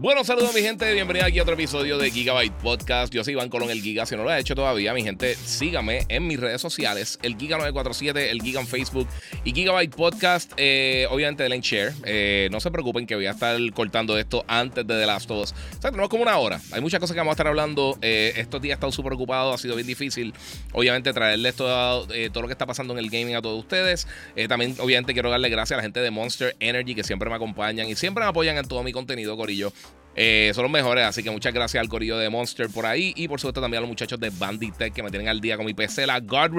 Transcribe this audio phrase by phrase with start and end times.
[0.00, 3.12] Bueno, saludos mi gente, bienvenida aquí a otro episodio de Gigabyte Podcast.
[3.12, 4.06] Yo soy Iván Colón, el Giga.
[4.06, 8.30] Si no lo has hecho todavía, mi gente, sígame en mis redes sociales, el Giga947,
[8.30, 9.06] el Giga en Facebook
[9.44, 10.54] y Gigabyte Podcast.
[10.56, 11.92] Eh, obviamente denle share.
[12.04, 15.42] Eh, no se preocupen que voy a estar cortando esto antes de The Last of
[15.42, 15.52] Us.
[15.52, 16.58] O sea, tenemos como una hora.
[16.72, 17.98] Hay muchas cosas que vamos a estar hablando.
[18.00, 20.32] Eh, estos días he estado súper ocupado, ha sido bien difícil.
[20.72, 24.06] Obviamente traerles todo, todo lo que está pasando en el gaming a todos ustedes.
[24.48, 27.86] también, obviamente, quiero darle gracias a la gente de Monster Energy que siempre me acompañan
[27.86, 29.74] y siempre me apoyan en todo mi contenido, Corillo.
[30.16, 33.12] Eh, son los mejores, así que muchas gracias al corillo de Monster por ahí.
[33.16, 35.66] Y por supuesto también a los muchachos de Banditech que me tienen al día con
[35.66, 36.50] mi PC, la God.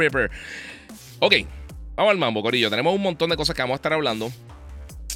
[1.19, 1.33] Ok,
[1.95, 2.69] vamos al mambo, corillo.
[2.69, 4.31] Tenemos un montón de cosas que vamos a estar hablando.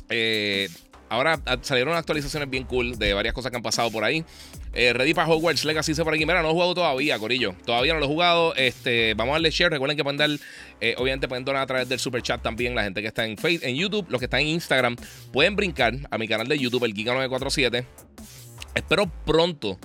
[0.09, 0.69] Eh,
[1.09, 4.23] ahora salieron actualizaciones bien cool de varias cosas que han pasado por ahí.
[4.75, 6.25] Eh, ready para Hogwarts Legacy dice por aquí.
[6.25, 7.55] Mira, no he jugado todavía, Corillo.
[7.65, 8.53] Todavía no lo he jugado.
[8.55, 9.71] Este, vamos a darle share.
[9.71, 10.29] Recuerden que pueden dar,
[10.97, 12.75] obviamente pueden donar a través del super chat también.
[12.75, 14.97] La gente que está en Facebook, en YouTube, los que están en Instagram,
[15.31, 17.85] pueden brincar a mi canal de YouTube, el Giga947.
[18.75, 19.79] Espero pronto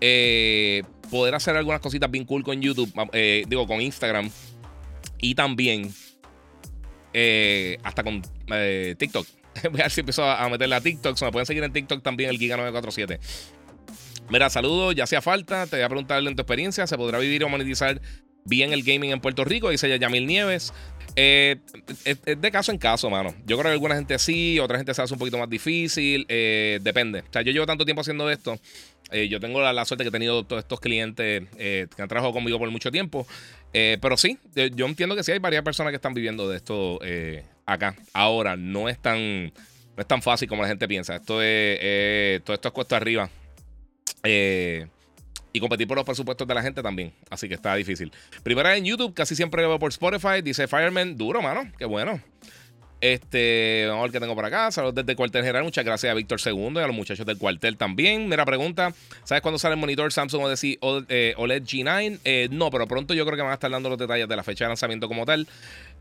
[0.00, 4.30] eh, poder hacer algunas cositas bien cool con YouTube, eh, digo, con Instagram
[5.18, 5.92] y también
[7.14, 8.22] eh, hasta con
[8.98, 9.26] TikTok.
[9.70, 11.16] Voy a ver si empiezo a meterle a TikTok.
[11.16, 13.18] Se me pueden seguir en TikTok también, el Giga947.
[14.28, 15.66] Mira, saludos, ya hacía falta.
[15.66, 18.00] Te voy a preguntarle en tu experiencia: ¿se podrá vivir o monetizar
[18.44, 19.70] bien el gaming en Puerto Rico?
[19.70, 20.72] Dice Yamil Nieves.
[21.14, 21.56] Eh,
[22.04, 23.34] es, de caso en caso, mano.
[23.46, 26.26] Yo creo que alguna gente sí, otra gente se hace un poquito más difícil.
[26.28, 27.20] Eh, depende.
[27.20, 28.58] O sea, yo llevo tanto tiempo haciendo esto.
[29.12, 32.58] Eh, yo tengo la, suerte que he tenido todos estos clientes que han trabajado conmigo
[32.58, 33.26] por mucho tiempo.
[33.72, 34.38] pero sí,
[34.74, 36.98] yo entiendo que sí hay varias personas que están viviendo de esto
[37.64, 37.94] acá.
[38.12, 41.16] Ahora, no es tan, no es tan fácil como la gente piensa.
[41.16, 43.30] Esto es, todo esto es cuesta arriba.
[44.26, 44.86] Eh,
[45.52, 47.12] y competir por los presupuestos de la gente también.
[47.30, 48.12] Así que está difícil.
[48.42, 50.42] Primera en YouTube, casi siempre por Spotify.
[50.42, 51.72] Dice Fireman, duro, mano.
[51.78, 52.20] Qué bueno.
[53.00, 54.70] Este, vamos a ver qué tengo por acá.
[54.70, 55.64] Saludos desde el cuartel general.
[55.64, 58.28] Muchas gracias a Víctor II y a los muchachos del cuartel también.
[58.28, 58.92] Mira, pregunta:
[59.24, 60.56] ¿sabes cuándo sale el monitor Samsung OLED
[61.62, 62.20] G9?
[62.24, 64.42] Eh, no, pero pronto yo creo que van a estar dando los detalles de la
[64.42, 65.46] fecha de lanzamiento como tal.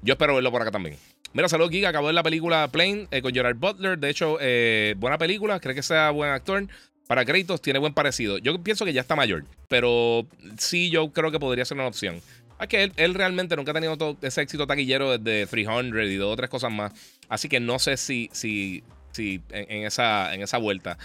[0.01, 0.97] Yo espero verlo por acá también.
[1.33, 1.89] Mira, saludos, Giga.
[1.89, 3.99] Acabo de la película Plane eh, con Gerard Butler.
[3.99, 5.59] De hecho, eh, buena película.
[5.59, 6.67] Creo que sea buen actor.
[7.07, 8.37] Para créditos tiene buen parecido.
[8.39, 10.25] Yo pienso que ya está mayor, pero
[10.57, 12.21] sí yo creo que podría ser una opción.
[12.59, 16.49] Es que él, realmente nunca ha tenido ese éxito taquillero desde 300 y de otras
[16.49, 16.93] cosas más.
[17.27, 20.97] Así que no sé si, si, si en, esa, en esa vuelta.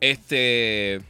[0.00, 1.00] Este.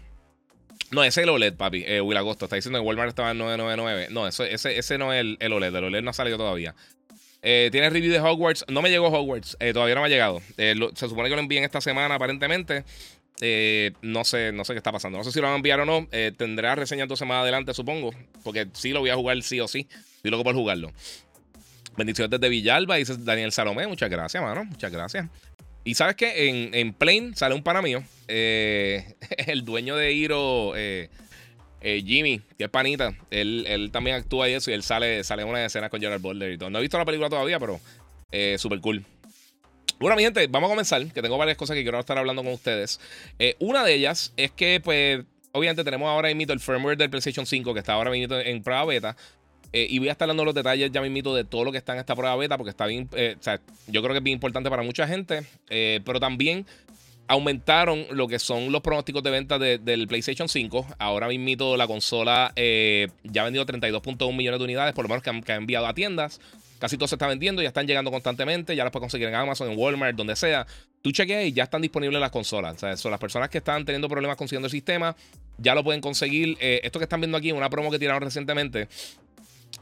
[0.90, 1.84] No, ese es el OLED, papi.
[1.86, 4.08] Eh, Will Agosto está diciendo que Walmart estaba en 999.
[4.10, 5.74] No, ese, ese no es el, OLED.
[5.74, 6.74] El OLED no ha salido todavía.
[7.42, 8.64] Eh, ¿Tiene review de Hogwarts?
[8.68, 9.56] No me llegó Hogwarts.
[9.60, 10.40] Eh, todavía no me ha llegado.
[10.56, 12.84] Eh, se supone que lo envíen esta semana, aparentemente.
[13.40, 15.18] Eh, no sé, no sé qué está pasando.
[15.18, 16.06] No sé si lo van a enviar o no.
[16.12, 18.10] Eh, tendrá reseña entonces más adelante, supongo.
[18.44, 19.88] Porque sí lo voy a jugar sí o sí.
[20.16, 20.92] Estoy loco por jugarlo.
[21.96, 23.86] Bendiciones desde Villalba, dice Daniel Salomé.
[23.86, 24.64] Muchas gracias, mano.
[24.64, 25.26] Muchas gracias.
[25.84, 28.02] Y sabes que en, en Plane sale un pana mío.
[28.28, 29.14] Eh,
[29.46, 30.74] el dueño de Hiro,
[31.82, 33.14] Jimmy, que es panita.
[33.30, 34.70] Él, también actúa y eso.
[34.70, 36.68] Y él sale, sale en una escena con Gerard Boulder y todo.
[36.68, 37.80] No he visto la película todavía, pero
[38.58, 39.04] súper cool.
[40.00, 42.55] Bueno, mi gente, vamos a comenzar, que tengo varias cosas que quiero estar hablando con
[42.55, 42.99] ustedes.
[43.38, 45.22] Eh, una de ellas es que, pues,
[45.53, 48.87] obviamente tenemos ahora mismo el firmware del PlayStation 5 que está ahora mismo en prueba
[48.87, 49.15] beta.
[49.75, 51.93] Eh, y voy a estar dando los detalles ya mismo de todo lo que está
[51.93, 54.37] en esta prueba beta, porque está bien, eh, o sea, yo creo que es bien
[54.37, 56.65] importante para mucha gente, pero también
[57.28, 60.87] aumentaron lo que son los pronósticos de venta del PlayStation 5.
[60.99, 65.53] Ahora mismo la consola ya ha vendido 32.1 millones de unidades, por lo menos que
[65.53, 66.41] han enviado a tiendas.
[66.81, 69.71] Casi todo se está vendiendo, ya están llegando constantemente, ya las puedes conseguir en Amazon,
[69.71, 70.67] en Walmart, donde sea.
[71.03, 72.77] Tú chequeas y ya están disponibles las consolas.
[72.77, 75.15] O sea, son las personas que están teniendo problemas consiguiendo el sistema,
[75.59, 76.56] ya lo pueden conseguir.
[76.59, 78.88] Eh, esto que están viendo aquí, una promo que tiraron recientemente.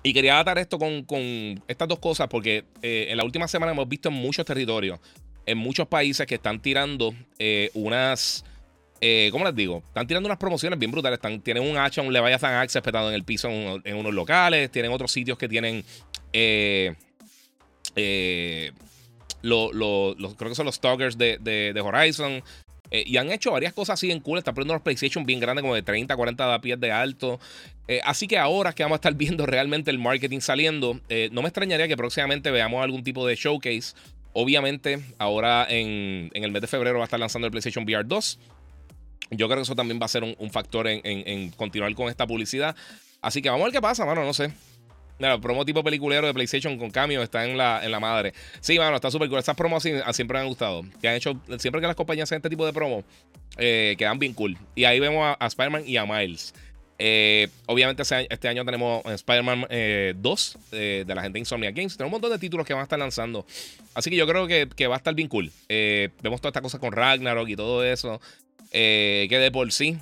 [0.02, 3.88] Y quería atar esto con, estas dos cosas porque eh, en la última semana hemos
[3.88, 4.98] visto en muchos territorios,
[5.46, 8.44] en muchos países que están tirando eh, unas...
[9.30, 9.82] ¿Cómo les digo?
[9.88, 11.20] Están tirando unas promociones bien brutales.
[11.42, 14.70] Tienen un hacha, un Leviathan Axe espetado en el piso en, unos locales.
[14.70, 15.84] Tienen otros sitios que tienen
[16.32, 16.94] eh,
[17.96, 18.72] eh,
[19.42, 22.42] creo que son los Stalkers de, Horizon.
[22.90, 24.38] Eh, y han hecho varias cosas así en cool.
[24.38, 27.38] Están poniendo los PlayStation bien grandes, como de 30, 40 pies de alto.
[27.86, 31.00] Eh, así que ahora que vamos a estar viendo realmente el marketing saliendo,
[31.32, 33.94] no me extrañaría que próximamente veamos algún tipo de showcase.
[34.32, 38.38] Obviamente, ahora en, el mes de febrero va a estar lanzando el PlayStation VR 2.
[39.30, 42.74] Yo creo que eso también va a ser un, factor en, continuar con esta publicidad.
[43.20, 44.24] Así que vamos a ver qué pasa, mano.
[44.24, 44.52] No sé.
[45.18, 48.32] Mira, promo tipo peliculero de PlayStation con cambio está en la, madre.
[48.60, 49.38] Sí, mano, está súper cool.
[49.38, 50.84] Estas promos siempre me han gustado.
[51.00, 53.04] Que han hecho, siempre que las compañías hacen este tipo de promos,
[53.56, 54.56] eh, quedan bien cool.
[54.76, 56.54] Y ahí vemos a, Spider-Man y a Miles.
[57.00, 59.66] Eh, obviamente este año tenemos Spider-Man
[60.20, 61.96] 2 eh, de la gente de Insomnia Games.
[61.96, 63.46] Tenemos un montón de títulos que van a estar lanzando.
[63.94, 65.50] Así que yo creo que, va a estar bien cool.
[65.68, 68.20] vemos toda esta cosa con Ragnarok y todo eso.
[68.70, 69.96] que de por sí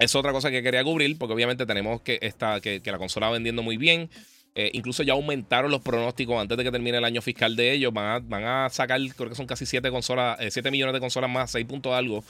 [0.00, 3.34] es otra cosa que quería cubrir, porque obviamente tenemos que, esta, que, la consola va
[3.34, 4.08] vendiendo muy bien.
[4.54, 7.92] Eh, incluso ya aumentaron los pronósticos antes de que termine el año fiscal de ellos.
[7.92, 11.50] Van a, sacar, creo que son casi 7 consolas, 7 eh, millones de consolas más,
[11.52, 12.24] 6 puntos algo,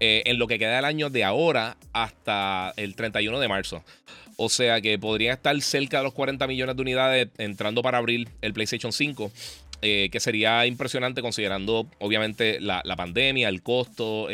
[0.00, 3.84] eh, en lo que queda del año de ahora hasta el 31 de marzo.
[4.36, 8.28] O sea que podría estar cerca de los 40 millones de unidades entrando para abril
[8.42, 9.32] el PlayStation 5.
[9.80, 14.28] que sería impresionante considerando obviamente la, la pandemia, el costo,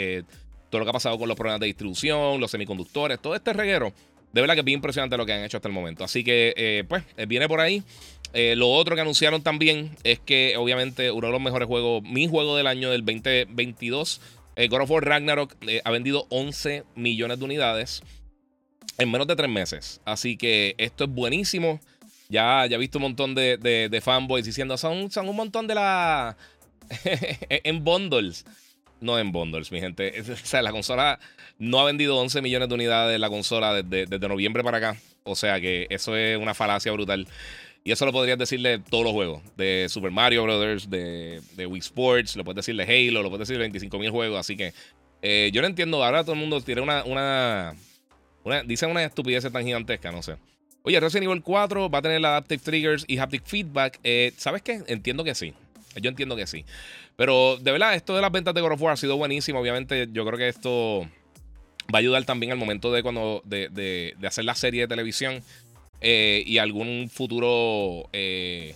[0.71, 3.93] todo lo que ha pasado con los problemas de distribución, los semiconductores, todo este reguero.
[4.33, 6.03] De verdad que es bien impresionante lo que han hecho hasta el momento.
[6.03, 7.83] Así que, eh, pues, eh, viene por ahí.
[8.33, 12.27] Eh, lo otro que anunciaron también es que, obviamente, uno de los mejores juegos, mi
[12.27, 14.23] juego del año del 2022,
[14.57, 18.03] God of War Ragnarok, ha vendido 11 millones de unidades
[18.99, 20.01] en menos de tres meses.
[20.05, 21.81] Así que esto es buenísimo.
[22.29, 26.37] Ya, ya he visto un montón de, fanboys diciendo, son, son un montón de la...
[27.49, 28.45] en bundles
[29.03, 30.23] no en bundles, mi gente.
[30.33, 31.19] O sea, la consola
[31.59, 34.97] no ha vendido 11 millones de unidades la consola desde, noviembre para acá.
[35.25, 37.29] O sea que eso es una falacia brutal.
[37.85, 39.43] Y eso lo podrías decirle todos los juegos.
[39.57, 43.99] De Super Mario Brothers, de, Wii Sports, lo puedes decirle Halo, lo puedes decirle 25
[43.99, 44.39] mil juegos.
[44.39, 44.73] Así que
[45.23, 46.05] eh, yo no entiendo.
[46.05, 47.75] Ahora todo el mundo tiene una, una,
[48.45, 50.37] una Dicen una estupidez tan gigantesca, no sé.
[50.85, 54.01] Oye, Resident Evil 4 va a tener Adaptive Triggers y Haptic Feedback.
[54.03, 54.83] Eh, ¿Sabes qué?
[54.87, 55.55] Entiendo que sí.
[56.01, 56.65] Yo entiendo que sí.
[57.17, 59.61] Pero de verdad, esto de las ventas de God of War ha sido buenísimo.
[59.61, 61.09] Obviamente, yo creo que esto
[61.93, 65.43] va a ayudar también al momento de cuando de, hacer la serie de televisión
[66.03, 68.75] eh, y algún futuro eh,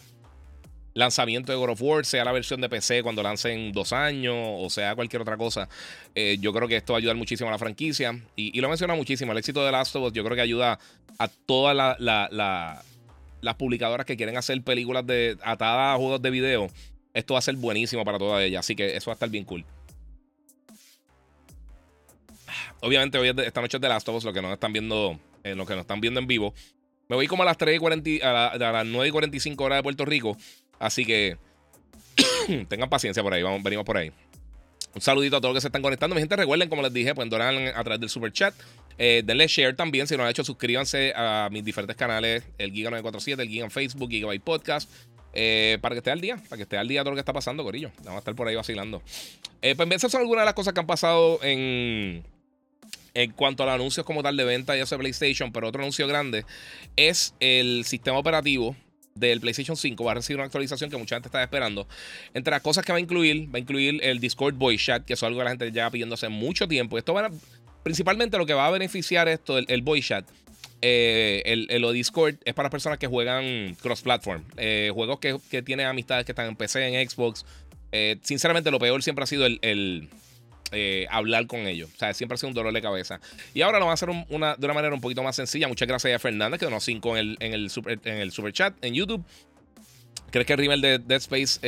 [0.95, 4.71] lanzamiento de God of War, sea la versión de PC cuando lancen dos años o
[4.71, 5.69] sea cualquier otra cosa.
[6.15, 8.19] Eh, yo creo que esto va a ayudar muchísimo a la franquicia.
[8.37, 9.33] Y, lo menciona muchísimo.
[9.33, 10.79] El éxito de Last of Us, yo creo que ayuda
[11.19, 16.71] a todas las publicadoras que quieren hacer películas de atadas a juegos de video
[17.17, 18.61] esto va a ser buenísimo para todas ellas.
[18.61, 19.65] Así que eso va a estar bien cool.
[22.81, 25.55] Obviamente, hoy esta noche es de Last of Us, lo que nos están viendo, eh,
[25.55, 26.53] lo que nos están viendo en vivo.
[27.09, 30.05] Me voy como a las 3 y a, las 9 y 45 horas de Puerto
[30.05, 30.37] Rico.
[30.79, 31.39] Así que
[32.69, 33.43] tengan paciencia por ahí.
[33.43, 34.11] Vamos, venimos por ahí.
[34.95, 36.15] Un saludito a todos los que se están conectando.
[36.15, 38.55] Mi gente, recuerden, como les dije, pueden donar a través del super chat.
[38.99, 40.07] Eh, denle share también.
[40.07, 43.65] Si no lo han hecho, suscríbanse a mis diferentes canales: el Giga 947, el Giga
[43.67, 44.91] en Facebook, Gigabyte Podcast.
[45.39, 47.35] Eh, para que esté al día, para que esté al día todo lo que está
[47.35, 47.91] pasando, Corillo.
[47.99, 49.03] Vamos a estar por ahí vacilando.
[49.61, 52.25] Eh, pues esas son algunas de las cosas que han pasado en,
[53.17, 56.07] en cuanto a los anuncios como tal de venta, ya sea PlayStation, pero otro anuncio
[56.07, 56.45] grande
[56.97, 58.77] es el sistema operativo
[59.15, 61.89] del PlayStation 5 va a recibir una actualización que mucha gente está esperando.
[62.35, 65.15] Entre las cosas que va a incluir, va a incluir el Discord Voice Chat, que
[65.15, 66.99] es algo que la gente lleva pidiendo hace mucho tiempo.
[66.99, 67.31] Esto va a,
[67.83, 70.27] principalmente lo que va a beneficiar esto, el, el Voice Chat,
[70.83, 74.45] eh, el, el, Discord es para personas que juegan cross-platform.
[74.59, 77.47] Eh, juegos que, que, tienen amistades que están en PC, en Xbox.
[77.93, 80.09] Eh, sinceramente, lo peor siempre ha sido el,
[81.11, 81.91] hablar con ellos.
[81.95, 83.21] O sea, siempre ha sido un dolor de cabeza.
[83.55, 85.69] Y ahora lo van a hacer una, de una manera un poquito más sencilla.
[85.69, 88.53] Muchas gracias a Fernández, que donó 5 en el, en, el super, en el super
[88.53, 89.25] chat en YouTube.
[90.31, 91.61] ¿Crees que el rival de Dead Space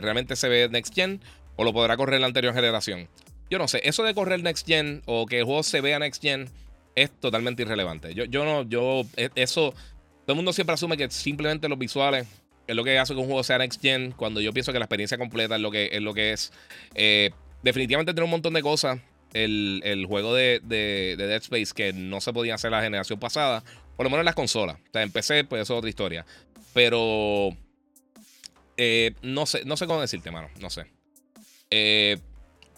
[0.00, 1.20] realmente se ve Next Gen?
[1.56, 3.08] ¿O lo podrá correr la anterior generación?
[3.50, 3.80] Yo no sé.
[3.84, 6.48] Eso de correr Next Gen o que el juego se vea Next Gen
[6.96, 8.14] es totalmente irrelevante.
[8.14, 9.72] Yo, yo no, yo, e, eso,
[10.24, 12.26] todo el mundo siempre asume que simplemente los visuales
[12.66, 14.86] es lo que hace que un juego sea next gen, cuando yo pienso que la
[14.86, 16.02] experiencia completa es lo que es.
[16.02, 16.52] Lo que es.
[16.94, 17.30] Eh,
[17.66, 19.00] definitivamente tiene un montón de cosas.
[19.34, 23.62] El, juego de, Dead Space que no se podía hacer la generación pasada,
[23.96, 24.76] por lo menos en las consolas.
[24.76, 26.24] O sea, en PC, pues eso es otra historia.
[26.72, 27.50] Pero
[28.78, 30.48] eh, no sé, no sé cómo decirte, mano.
[30.60, 30.86] No sé.
[31.70, 32.18] Eh,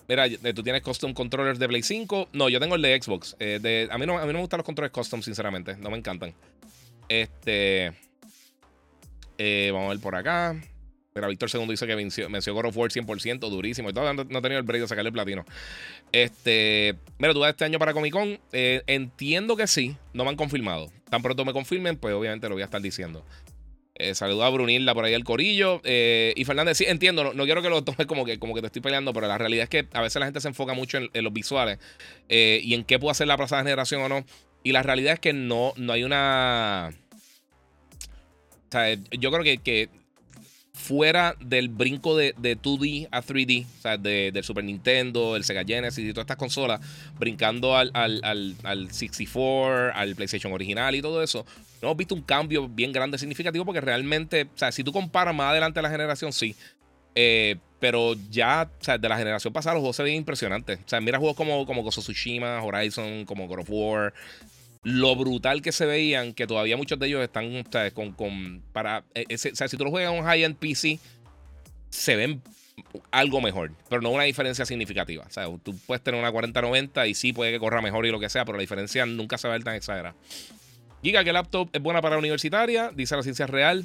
[0.09, 2.31] Mira, eh, tú tienes custom controllers de Play 5.
[2.33, 3.37] No, yo tengo el de Xbox.
[3.39, 5.77] A, mí no, a mí no me gustan los controles custom, sinceramente.
[5.77, 6.33] No me encantan.
[7.09, 7.93] Este.
[9.39, 10.57] Vamos a ver por acá.
[11.19, 13.91] Mira, Víctor II dice que venció, venció God of War 100%, durísimo.
[13.91, 15.45] Y todavía no, he tenido el break de sacarle el platino.
[16.13, 16.95] Este.
[17.19, 18.39] Mira, tú vas este año para Comic Con.
[18.53, 19.97] entiendo que sí.
[20.13, 20.91] No me han confirmado.
[21.11, 23.25] Tan pronto me confirmen, pues obviamente lo voy a estar diciendo.
[23.99, 25.81] Eh, saluda a Brunilda por ahí el corillo.
[25.83, 28.69] Eh, y Fernández, sí, entiendo, no, quiero que lo tomes como que, como que te
[28.69, 31.25] estoy peleando, pero la realidad es que a veces la gente se enfoca mucho en,
[31.25, 31.79] los visuales
[32.29, 34.25] eh, y en qué puede hacer la pasada generación o no.
[34.63, 36.91] Y la realidad es que no, no hay una.
[38.69, 39.89] O sea, yo creo que, que
[40.89, 46.03] fuera del brinco de, 2D a 3D, o sea, del Super Nintendo, el Sega Genesis
[46.03, 46.81] y todas estas consolas,
[47.19, 51.45] brincando al, al, al, 64, al PlayStation original y todo eso,
[51.83, 55.35] no hemos visto un cambio bien grande, significativo, porque realmente, o sea, si tú comparas
[55.35, 56.57] más adelante la generación, sí.
[57.15, 60.79] Eh, pero ya, o sea, de la generación pasada los juegos se ven impresionantes.
[60.87, 64.15] O sea, mira juegos como, como Gozo Tsushima, Horizon, como God of War.
[64.83, 68.63] Lo brutal que se veían, que todavía muchos de ellos están con, con.
[68.73, 69.05] para.
[69.15, 71.01] Eh, o sea, si tú lo juegas en un high-end PC,
[71.91, 72.43] se ven
[73.11, 75.25] algo mejor, pero no una diferencia significativa.
[75.27, 78.21] O sea, tú puedes tener una 4090 y sí puede que corra mejor y lo
[78.21, 80.15] que sea, pero la diferencia nunca se va a ver tan exagerada.
[81.03, 83.85] Giga, que laptop es buena para universitaria, dice la ciencia real.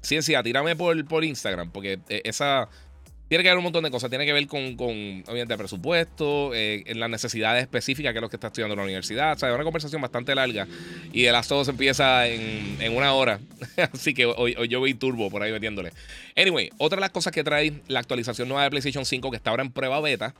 [0.00, 2.68] Ciencia, tírame por, por Instagram, porque eh, esa
[3.28, 4.10] tiene que ver un montón de cosas.
[4.10, 4.90] Tiene que ver con, con
[5.26, 9.32] obviamente, presupuesto, eh, en las necesidades específicas que es lo que está estudiando la universidad.
[9.32, 10.66] O sea, es una conversación bastante larga.
[11.12, 13.40] Y el las se empieza en, en, una hora.
[13.92, 15.92] Así que hoy, hoy, yo voy turbo por ahí metiéndole.
[16.36, 19.50] Anyway, otra de las cosas que trae la actualización nueva de PlayStation 5, que está
[19.50, 20.34] ahora en prueba beta,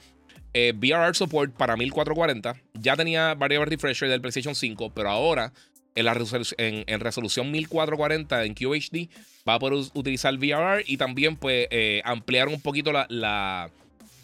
[0.53, 2.55] eh, VRR Support para 1440.
[2.75, 5.53] Ya tenía Variable Refresher del PlayStation 5, pero ahora
[5.95, 6.13] en, la
[6.59, 9.09] en, resolución 1440 en QHD
[9.49, 13.71] va a poder utilizar VRR y también pues eh, ampliar un poquito la, la,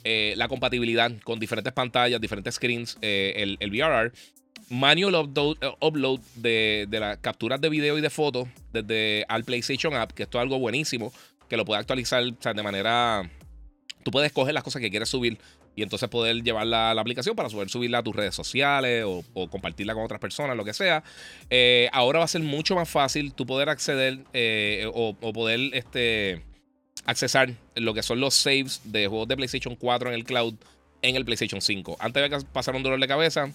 [0.05, 4.13] eh, compatibilidad con diferentes pantallas, diferentes screens, eh, el, el, VRR.
[4.69, 5.15] Manual
[5.81, 10.25] upload, de, de las capturas de video y de fotos desde al PlayStation App, que
[10.25, 11.13] esto es algo buenísimo,
[11.49, 13.29] que lo puede actualizar de manera...
[14.03, 15.39] Tú puedes escoger las cosas que quieres subir
[15.77, 19.49] y entonces poder llevarla a la aplicación para poder subirla a tus redes sociales o,
[19.49, 21.03] compartirla con otras personas, lo que sea.
[21.49, 26.43] Eh, ahora va a ser mucho más fácil tú poder acceder eh, o, poder este,
[27.05, 30.55] accesar lo que son los saves de juegos de PlayStation 4 en el cloud
[31.03, 31.97] en el PlayStation 5.
[31.99, 33.51] Antes de que pasara un dolor de cabeza,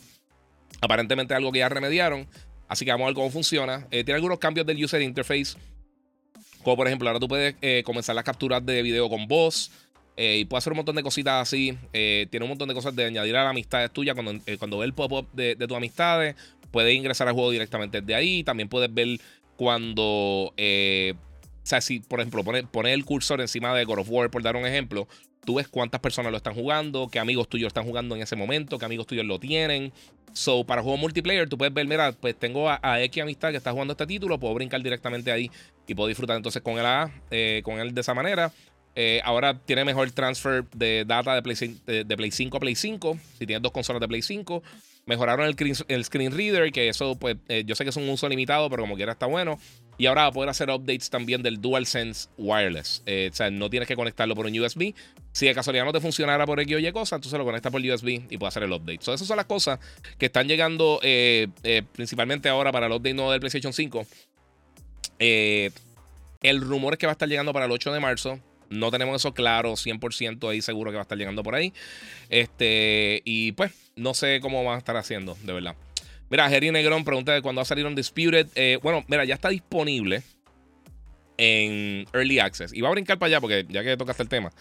[0.82, 2.28] aparentemente algo que ya remediaron.
[2.68, 3.86] Así que vamos a ver cómo funciona.
[3.92, 5.56] Eh, tiene algunos cambios del user interface.
[6.64, 9.70] Como por ejemplo, ahora tú puedes comenzar las capturas de video con voz.
[10.18, 11.78] Eh, y puede hacer un montón de cositas así.
[11.94, 14.16] Eh, tiene un montón de cosas de añadir a las amistades tuyas.
[14.16, 16.36] Cuando, eh, cuando ve el pop-up de, tus amistades,
[16.72, 18.44] puedes ingresar al juego directamente desde ahí.
[18.44, 19.20] También puedes ver
[19.58, 20.04] cuando.
[20.04, 20.54] o
[21.64, 24.66] sea, si por ejemplo pones el cursor encima de God of War, por dar un
[24.66, 25.08] ejemplo,
[25.46, 28.80] tú ves cuántas personas lo están jugando, qué amigos tuyos están jugando en ese momento,
[28.80, 29.92] qué amigos tuyos lo tienen.
[30.34, 33.72] So, para juego multiplayer, tú puedes ver, mira, pues tengo a, X amistad que está
[33.72, 35.50] jugando este título, puedo brincar directamente ahí
[35.88, 37.10] y puedo disfrutar entonces con él, a,
[37.64, 38.52] con él de esa manera.
[38.96, 43.20] Eh, ahora tiene mejor transfer de data de Play, 5 a Play 5.
[43.38, 44.64] Si tienes dos consolas de Play 5.
[45.06, 48.68] Mejoraron el, screen reader, que eso, pues, eh, yo sé que es un uso limitado,
[48.72, 49.60] pero como quiera está bueno.
[49.98, 53.04] Y ahora va a poder hacer updates también del DualSense Wireless.
[53.06, 54.96] Eh, o sea, no tienes que conectarlo por un USB.
[55.32, 57.72] Si de casualidad no te funcionara por X o Y cosa, tú se lo conectas
[57.72, 59.00] por USB y puedes hacer el update.
[59.02, 59.80] So, esas son las cosas
[60.18, 61.00] que están llegando
[61.94, 64.08] principalmente ahora para el update nuevo del PlayStation 5.
[65.20, 68.40] el rumor es que va a estar llegando para el 8 de marzo.
[68.70, 71.74] No tenemos eso claro, 100% ahí seguro que va a estar llegando por ahí.
[72.30, 75.76] Este, y pues, no sé cómo van a estar haciendo, de verdad.
[76.30, 78.48] Mira, Jerry Negrón pregunta de cuándo va a salir un Disputed.
[78.56, 80.24] Eh, bueno, mira, ya está disponible
[81.38, 82.74] en Early Access.
[82.74, 84.52] Y va a brincar para allá porque ya que tocaste el tema,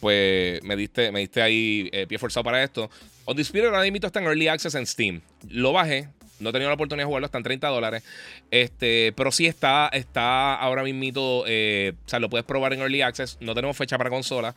[0.00, 2.90] pues me diste, me diste ahí eh, pie forzado para esto.
[3.26, 5.20] Undisputed ahora mismo está en Early Access en Steam.
[5.48, 6.08] Lo bajé,
[6.40, 8.02] no he tenido la oportunidad de jugarlo, están 30 dólares.
[8.50, 13.02] Este, pero sí está, está ahora mismo, eh, o sea, lo puedes probar en Early
[13.02, 13.38] Access.
[13.40, 14.54] No tenemos fecha para consola.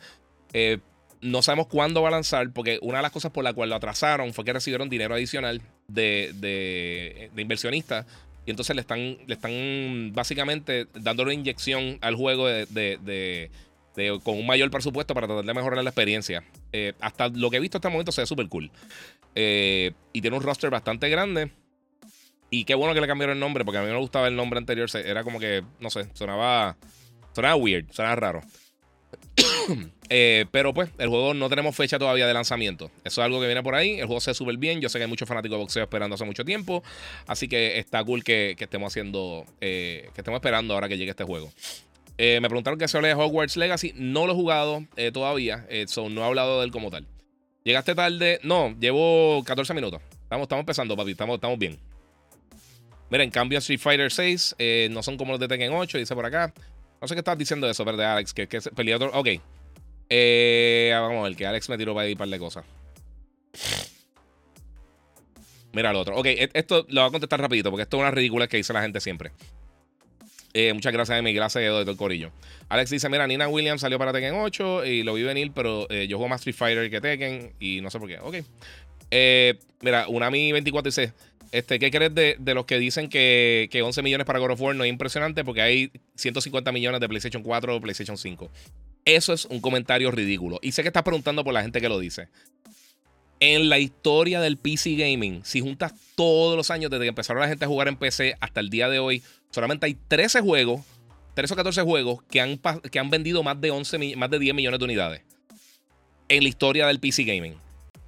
[0.52, 0.78] Eh,
[1.20, 3.76] no sabemos cuándo va a lanzar, porque una de las cosas por la cual lo
[3.76, 8.06] atrasaron fue que recibieron dinero adicional de, de, inversionistas.
[8.46, 13.50] Y entonces le están, le están básicamente dando una inyección al juego de,
[14.22, 16.44] con un mayor presupuesto para tratar de mejorar la experiencia.
[16.72, 18.70] Eh, hasta lo que he visto hasta el momento se ve súper cool.
[19.34, 21.50] y tiene un roster bastante grande.
[22.50, 24.58] Y qué bueno que le cambiaron el nombre, porque a mí me gustaba el nombre
[24.58, 24.88] anterior.
[24.94, 26.76] Era como que, no sé, sonaba.
[27.32, 28.42] Sonaba weird, sonaba raro.
[30.10, 32.90] Eh, pero pues, el juego no tenemos fecha todavía de lanzamiento.
[33.04, 33.98] Eso es algo que viene por ahí.
[33.98, 34.82] El juego se ve súper bien.
[34.82, 36.84] Yo sé que hay muchos fanáticos de boxeo esperando hace mucho tiempo.
[37.26, 39.46] Así que está cool que, estemos haciendo.
[39.62, 41.50] Eh, que estemos esperando ahora que llegue este juego.
[42.18, 43.94] Eh, me preguntaron que se hable de Hogwarts Legacy.
[43.96, 44.84] No lo he jugado
[45.14, 45.66] todavía.
[45.86, 47.06] So no he hablado de él como tal.
[47.64, 48.40] ¿Llegaste tarde?
[48.42, 50.02] No, llevo 14 minutos.
[50.22, 51.12] Estamos, estamos empezando, papi.
[51.12, 51.78] Estamos, estamos bien.
[53.10, 56.14] Mira, en cambio Street Fighter 6 eh, no son como los de Tekken 8, dice
[56.14, 56.52] por acá.
[57.00, 59.10] No sé qué estás diciendo eso, pero de Alex, que, que es peleador.
[59.14, 59.28] Ok.
[60.08, 62.64] Eh, vamos a ver, que Alex me tiró para ahí un par de cosas.
[65.72, 66.16] Mira el otro.
[66.16, 68.72] Ok, e, esto lo voy a contestar rapidito porque esto es una ridícula que dice
[68.72, 69.32] la gente siempre.
[70.52, 71.34] Eh, muchas gracias, Emi.
[71.34, 72.30] Gracias de todo el corillo.
[72.68, 76.16] Alex dice: Mira, Nina Williams salió para Tekken 8 y lo vi venir, pero yo
[76.16, 78.18] juego más Street Fighter que Tekken y no sé por qué.
[78.20, 78.36] Ok.
[79.10, 81.12] Eh, mira, Unami 24 dice:
[81.54, 84.82] este, ¿Qué crees de, los que dicen que, 11 millones para God of War no
[84.82, 88.50] es impresionante porque hay 150 millones de PlayStation 4 o PlayStation 5?
[89.04, 90.58] Eso es un comentario ridículo.
[90.62, 92.28] Y sé que estás preguntando por la gente que lo dice.
[93.38, 97.48] En la historia del PC Gaming, si juntas todos los años desde que empezaron la
[97.48, 100.80] gente a jugar en PC hasta el día de hoy, solamente hay 13 juegos,
[101.34, 102.58] 13 o 14 juegos que han,
[102.90, 105.22] que han vendido más de, 11, más de 10 millones de unidades
[106.28, 107.63] en la historia del PC Gaming.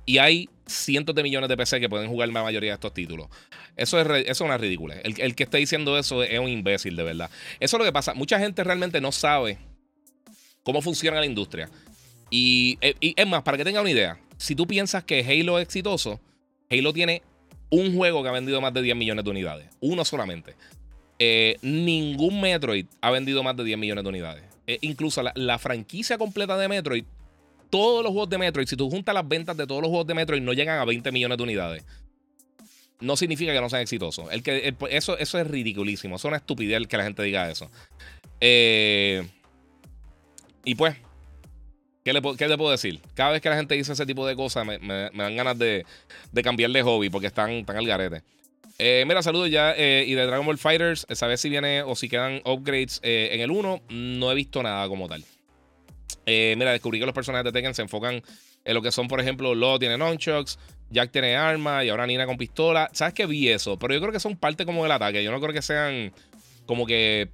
[0.07, 3.29] Y hay cientos de millones de PC que pueden jugar la mayoría de estos títulos.
[3.77, 4.95] Eso es, eso es una ridícula.
[4.95, 7.31] El, que esté diciendo eso es un imbécil, de verdad.
[7.61, 8.15] Eso es lo que pasa.
[8.15, 9.59] Mucha gente realmente no sabe
[10.63, 11.69] cómo funciona la industria.
[12.31, 15.59] Y, eh, y es más, para que tenga una idea, si tú piensas que Halo
[15.59, 16.21] es exitoso,
[16.71, 17.23] Halo tiene
[17.71, 19.69] un juego que ha vendido más de 10 millones de unidades.
[19.81, 20.55] Uno solamente.
[21.19, 24.45] Eh, ningún Metroid ha vendido más de 10 millones de unidades.
[24.67, 27.05] Eh, incluso la, franquicia completa de Metroid,
[27.71, 30.15] todos los juegos de Metroid, si tú juntas las ventas de todos los juegos de
[30.15, 31.85] Metroid, no llegan a 20 millones de unidades.
[33.01, 34.27] No significa que no sean exitosos.
[34.31, 36.17] El que, eso, eso es ridiculísimo.
[36.17, 37.71] Es una estupidez que la gente diga eso.
[38.41, 39.27] Eh,
[40.65, 40.97] y pues,
[42.05, 43.01] ¿Qué le, puedo decir?
[43.15, 45.85] Cada vez que la gente dice ese tipo de cosas, me, dan ganas de,
[46.43, 48.23] cambiar de hobby porque están, al garete.
[48.79, 49.75] Eh, mira, saludos ya.
[49.77, 53.51] Eh, y de Dragon Ball Fighters, ¿sabes si viene o si quedan upgrades en el
[53.51, 53.83] 1?
[53.91, 55.25] No he visto nada como tal.
[56.27, 58.23] Mira, descubrí que los personajes de Tekken se enfocan
[58.67, 60.59] en lo que son, por ejemplo, Lo tiene nunchucks,
[60.91, 62.91] Jack tiene arma y ahora Nina con pistola.
[62.93, 63.79] ¿Sabes que vi eso?
[63.79, 65.23] Pero yo creo que son parte como del ataque.
[65.23, 66.13] Yo no creo que sean
[66.67, 67.31] como que,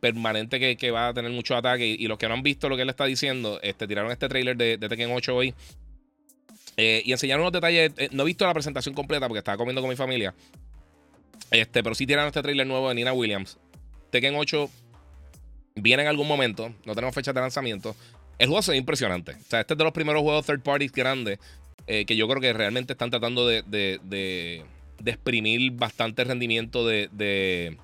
[0.00, 1.86] permanente que, va a tener mucho ataque.
[1.86, 4.56] Y, los que no han visto lo que él está diciendo, este, tiraron este trailer
[4.56, 5.54] de, Tekken 8 hoy.
[6.76, 7.92] Eh, y enseñaron unos detalles.
[7.96, 10.34] Eh, no he visto la presentación completa porque estaba comiendo con mi familia.
[11.50, 13.58] Este, pero sí tiraron este trailer nuevo de Nina Williams.
[14.10, 14.68] Tekken 8
[15.74, 16.74] viene en algún momento.
[16.84, 17.96] No tenemos fecha de lanzamiento.
[18.38, 19.32] El juego se ve impresionante.
[19.32, 21.38] O sea, este es de los primeros juegos third parties grandes
[21.86, 24.64] eh, que yo creo que realmente están tratando de, de, de,
[25.04, 27.76] exprimir bastante rendimiento de, de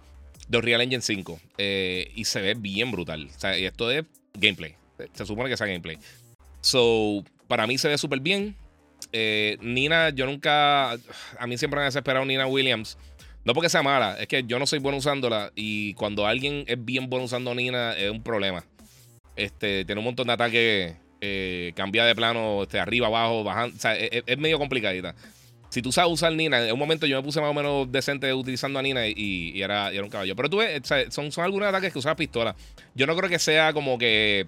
[0.52, 1.40] Unreal Engine 5.
[1.58, 3.28] Eh, y se ve bien brutal.
[3.34, 4.04] O sea, y esto es
[4.34, 4.74] gameplay.
[5.12, 5.98] Se supone que sea gameplay.
[6.60, 8.56] So, para mí se ve súper bien.
[9.12, 10.92] Eh, Nina, yo nunca.
[10.92, 12.98] A mí siempre me ha desesperado Nina Williams.
[13.44, 15.52] No porque sea mala, es que yo no soy bueno usándola.
[15.54, 18.64] Y cuando alguien es bien bueno usando Nina, es un problema.
[19.36, 20.96] Este, tiene un montón de ataques.
[21.20, 23.76] Eh, cambia de plano, este, arriba, abajo, bajando.
[23.76, 25.14] O sea, es medio complicadita
[25.70, 28.32] si tú sabes usar Nina, en un momento yo me puse más o menos decente
[28.32, 30.34] utilizando a Nina y, era, un caballo.
[30.34, 32.56] Pero tú ves, son, son algunos ataques que usas pistola.
[32.94, 34.46] Yo no creo que sea como que.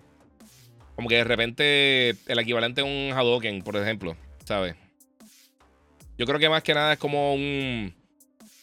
[0.97, 4.17] Como que de repente el equivalente a un Hadoken, por ejemplo.
[4.45, 4.75] ¿Sabes?
[6.19, 7.95] Yo creo que más que nada es como un.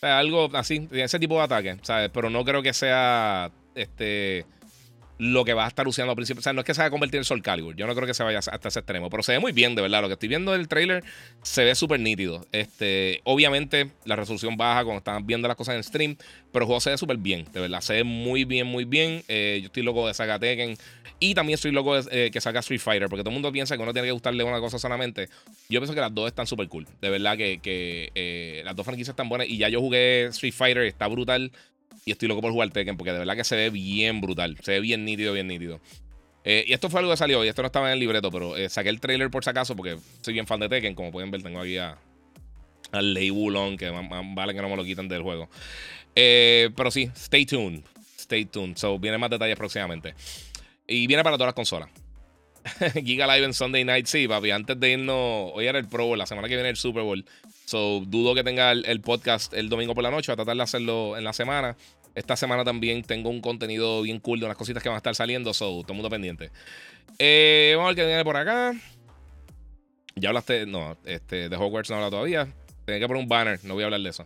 [0.02, 2.10] Algo así, ese tipo de ataque, ¿sabes?
[2.14, 3.52] Pero no creo que sea.
[3.76, 4.44] Este
[5.18, 6.40] lo que va a estar usando al principio.
[6.40, 7.76] O sea, no es que se vaya a convertir en Soul Calibur.
[7.76, 9.10] Yo no creo que se vaya hasta ese extremo.
[9.10, 10.02] Pero se ve muy bien, de verdad.
[10.02, 11.04] Lo que estoy viendo del trailer
[11.42, 12.46] se ve súper nítido.
[12.52, 16.18] Este, obviamente, la resolución baja cuando están viendo las cosas en stream.
[16.52, 17.82] Pero el juego se ve súper bien, de verdad.
[17.82, 19.24] Se ve muy bien, muy bien.
[19.28, 20.78] Eh, yo estoy loco de sacar Tekken.
[21.20, 23.10] Y también estoy loco de eh, que salga Street Fighter.
[23.10, 25.30] Porque todo el mundo piensa que uno tiene que gustarle una cosa solamente.
[25.70, 26.88] Yo pienso que las dos están súper cool.
[27.02, 27.60] De verdad que,
[28.14, 29.50] eh, las dos franquicias están buenas.
[29.50, 30.84] Y ya yo jugué Street Fighter.
[30.84, 31.52] Está brutal.
[32.08, 34.58] Y estoy loco por jugar Tekken porque de verdad que se ve bien brutal.
[34.64, 35.82] Se ve bien nítido, bien nítido.
[36.46, 38.56] Eh, y esto fue algo que salió y esto no estaba en el libreto, pero
[38.56, 40.96] eh, saqué el trailer por si acaso porque soy bien fan de Tekken.
[40.96, 41.98] Como pueden ver, tengo aquí a,
[42.94, 45.50] al Lei Wulong, que vale que no me lo quiten del juego.
[46.16, 47.84] Eh, pero sí, stay tuned.
[48.18, 48.78] Stay tuned.
[48.78, 50.16] So, vienen más detalles próximamente.
[50.88, 51.90] Y viene para todas las consolas.
[53.04, 54.52] Giga Live en Sunday Night, sí, papi.
[54.52, 57.26] Antes de irnos, hoy era el Pro Bowl, la semana que viene el Super Bowl.
[57.66, 60.32] So, dudo que tenga el, podcast el domingo por la noche.
[60.32, 61.76] Voy a tratar de hacerlo en la semana.
[62.18, 65.14] Esta semana también tengo un contenido bien cool de unas cositas que van a estar
[65.14, 65.54] saliendo.
[65.54, 66.50] So, todo mundo pendiente.
[67.20, 68.74] Eh, vamos a ver qué viene por acá.
[70.16, 70.66] Ya hablaste.
[70.66, 72.48] No, este, de Hogwarts no habla todavía.
[72.86, 73.64] Tenía que poner un banner.
[73.64, 74.26] No voy a hablar de eso.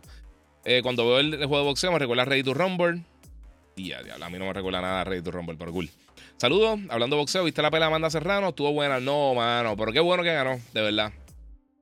[0.64, 3.02] Eh, cuando veo el, juego de boxeo, me recuerda Ready to Rumble.
[3.76, 5.90] Y ya, a mí no me recuerda nada Ready to Rumble, pero cool.
[6.38, 8.48] Saludos, hablando de boxeo, ¿viste la pelea de Amanda Serrano?
[8.48, 9.00] Estuvo buena.
[9.00, 11.12] No, mano, pero qué bueno que ganó, de verdad.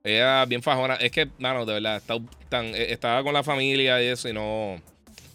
[0.03, 0.95] Ella bien fajona.
[0.95, 2.03] Es que, mano, de verdad,
[2.51, 4.81] eh, estaba con la familia y eso y no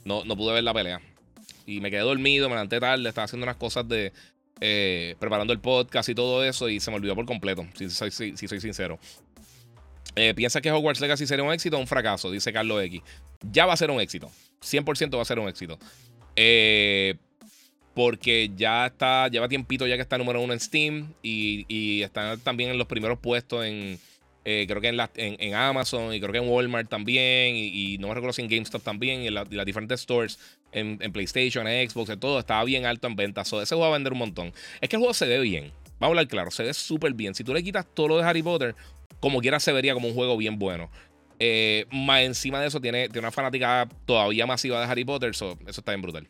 [0.07, 1.01] no, no pude ver la pelea.
[1.66, 4.12] Y me quedé dormido, me levanté tarde, estaba haciendo unas cosas de.
[4.61, 8.11] Eh, preparando el podcast y todo eso, y se me olvidó por completo, si soy,
[8.11, 8.99] si, soy sincero.
[10.14, 12.31] Eh, ¿Piensas que Hogwarts Legacy sería un éxito o un fracaso?
[12.31, 13.03] Dice Carlos X.
[13.53, 14.31] Ya va a ser un éxito.
[14.62, 15.79] 100% va a ser un éxito.
[16.37, 17.16] Eh,
[17.92, 22.38] porque ya está, lleva tiempito ya que está número uno en Steam y, y está
[22.38, 23.99] también en los primeros puestos en,
[24.49, 27.57] eh, creo que en, Amazon y creo que en Walmart también.
[27.57, 29.23] Y, no me recuerdo si en GameStop también.
[29.23, 30.39] Y en las diferentes stores.
[30.71, 33.53] en, PlayStation, en Xbox, en todo, estaba bien alto en ventas.
[33.53, 34.53] ese juego va a vender un montón.
[34.81, 35.73] Es que el juego se ve bien.
[35.99, 37.35] Vamos a hablar claro, se ve súper bien.
[37.35, 38.77] Si tú le quitas todo lo de Harry Potter,
[39.19, 40.91] como quiera se vería como un juego bien bueno.
[41.41, 45.31] Eh, más encima de eso, tiene, tiene una fanática todavía masiva de Harry Potter.
[45.31, 46.29] eso está bien brutal.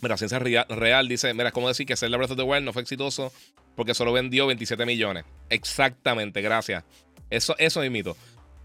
[0.00, 2.72] Mira, Ciencia Real dice: Mira, es como decir que Zelda Breath of the Wild no
[2.72, 3.32] fue exitoso
[3.78, 5.24] porque solo vendió 27 millones.
[5.50, 6.82] Exactamente, gracias.
[7.30, 8.16] Eso, eso es mito.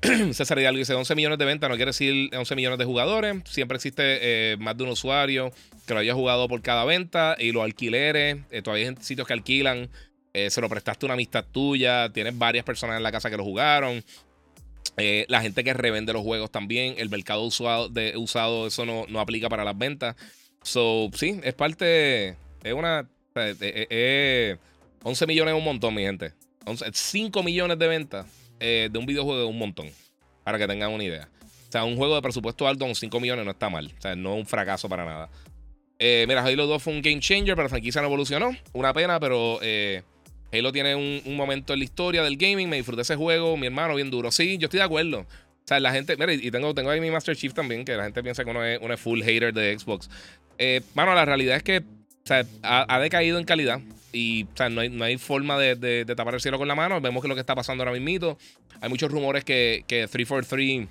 [0.33, 3.35] César Hidalgo dice 11 millones de ventas, no quiere decir 11 millones de jugadores.
[3.45, 5.51] Siempre existe eh, más de un usuario
[5.85, 8.37] que lo haya jugado por cada venta y los alquileres.
[8.49, 9.87] Eh, todavía hay sitios que alquilan.
[10.33, 12.11] Eh, se lo prestaste una amistad tuya.
[12.11, 14.03] Tienes varias personas en la casa que lo jugaron.
[14.97, 16.95] la gente que revende los juegos también.
[16.97, 20.15] El mercado usado, de, usado eso no, no aplica para las ventas.
[20.63, 22.29] So, sí, es parte.
[22.63, 23.07] Es una.
[25.03, 26.33] 11 millones es un montón, mi gente.
[26.93, 28.25] 5 millones de ventas
[28.59, 29.89] eh, de un videojuego es un montón.
[30.43, 31.29] Para que tengan una idea.
[31.41, 33.91] O sea, un juego de presupuesto alto con 5 millones no está mal.
[33.97, 35.29] O sea, no es un fracaso para nada.
[35.99, 38.55] Eh, mira, Halo 2 fue un game changer, pero la franquicia no evolucionó.
[38.73, 40.03] Una pena, pero eh,
[40.51, 42.69] Halo tiene un, momento en la historia del gaming.
[42.69, 44.31] Me disfruté ese juego, mi hermano, bien duro.
[44.31, 45.19] Sí, yo estoy de acuerdo.
[45.19, 48.03] O sea, la gente, mira, y tengo, tengo ahí mi Master Chief también, que la
[48.03, 50.09] gente piensa que uno es, uno es full hater de Xbox.
[50.57, 53.79] Eh, mano, la realidad es que o sea, ha, decaído en calidad.
[54.13, 57.01] Y no, hay, no hay forma de, tapar el cielo con la mano.
[57.01, 58.37] Vemos que lo que está pasando ahora mismo.
[58.79, 60.87] Hay muchos rumores que, que 343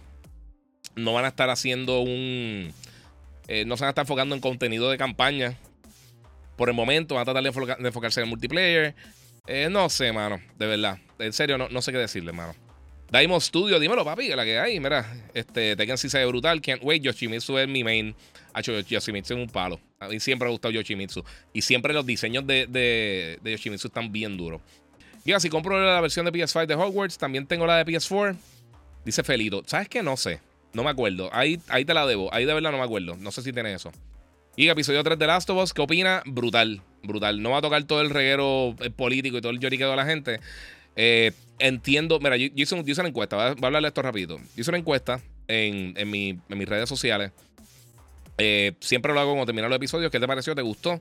[0.96, 2.72] no van a estar haciendo un.
[3.48, 5.56] Eh, no se van a estar enfocando en contenido de campaña.
[6.56, 8.94] Por el momento, van a tratar de, enfocarse en el multiplayer.
[9.46, 10.40] Eh, no sé, mano.
[10.58, 10.98] De verdad.
[11.18, 12.54] En serio, no, no sé qué decirle, mano.
[13.11, 14.80] Daimon Studio, dímelo, papi, la que hay.
[14.80, 16.61] Mira, este, Tekken sí se ve brutal.
[16.61, 17.02] Can't wait.
[17.02, 18.14] Yoshimitsu es mi main.
[18.54, 19.80] Hacho, Yoshimitsu es un palo.
[19.98, 21.24] A mí siempre me ha gustado Yoshimitsu.
[21.52, 24.60] Y siempre los diseños de, de, de Yoshimitsu están bien duros.
[25.24, 28.36] Mira, si compro la versión de PS5 de Hogwarts, también tengo la de PS4.
[29.04, 29.62] Dice Felito.
[29.66, 30.02] ¿Sabes qué?
[30.02, 30.40] No sé.
[30.72, 31.28] No me acuerdo.
[31.32, 32.32] Ahí, ahí te la debo.
[32.34, 33.16] Ahí de verdad no me acuerdo.
[33.16, 33.92] No sé si tiene eso.
[34.56, 36.22] Y episodio 3 de Last of Us, ¿qué opina?
[36.26, 36.82] Brutal.
[37.02, 37.40] Brutal.
[37.40, 40.04] No va a tocar todo el reguero eh, político y todo el lloriqueo de la
[40.04, 40.40] gente.
[40.96, 44.36] Eh, entiendo, mira, yo, hice, una encuesta, voy a, hablarle esto rapidito.
[44.38, 47.32] Yo hice una encuesta en, en, mis redes sociales.
[48.38, 50.11] Eh, siempre lo hago cuando termino los episodios.
[50.11, 50.55] ¿Qué te pareció?
[50.55, 51.01] ¿Te gustó?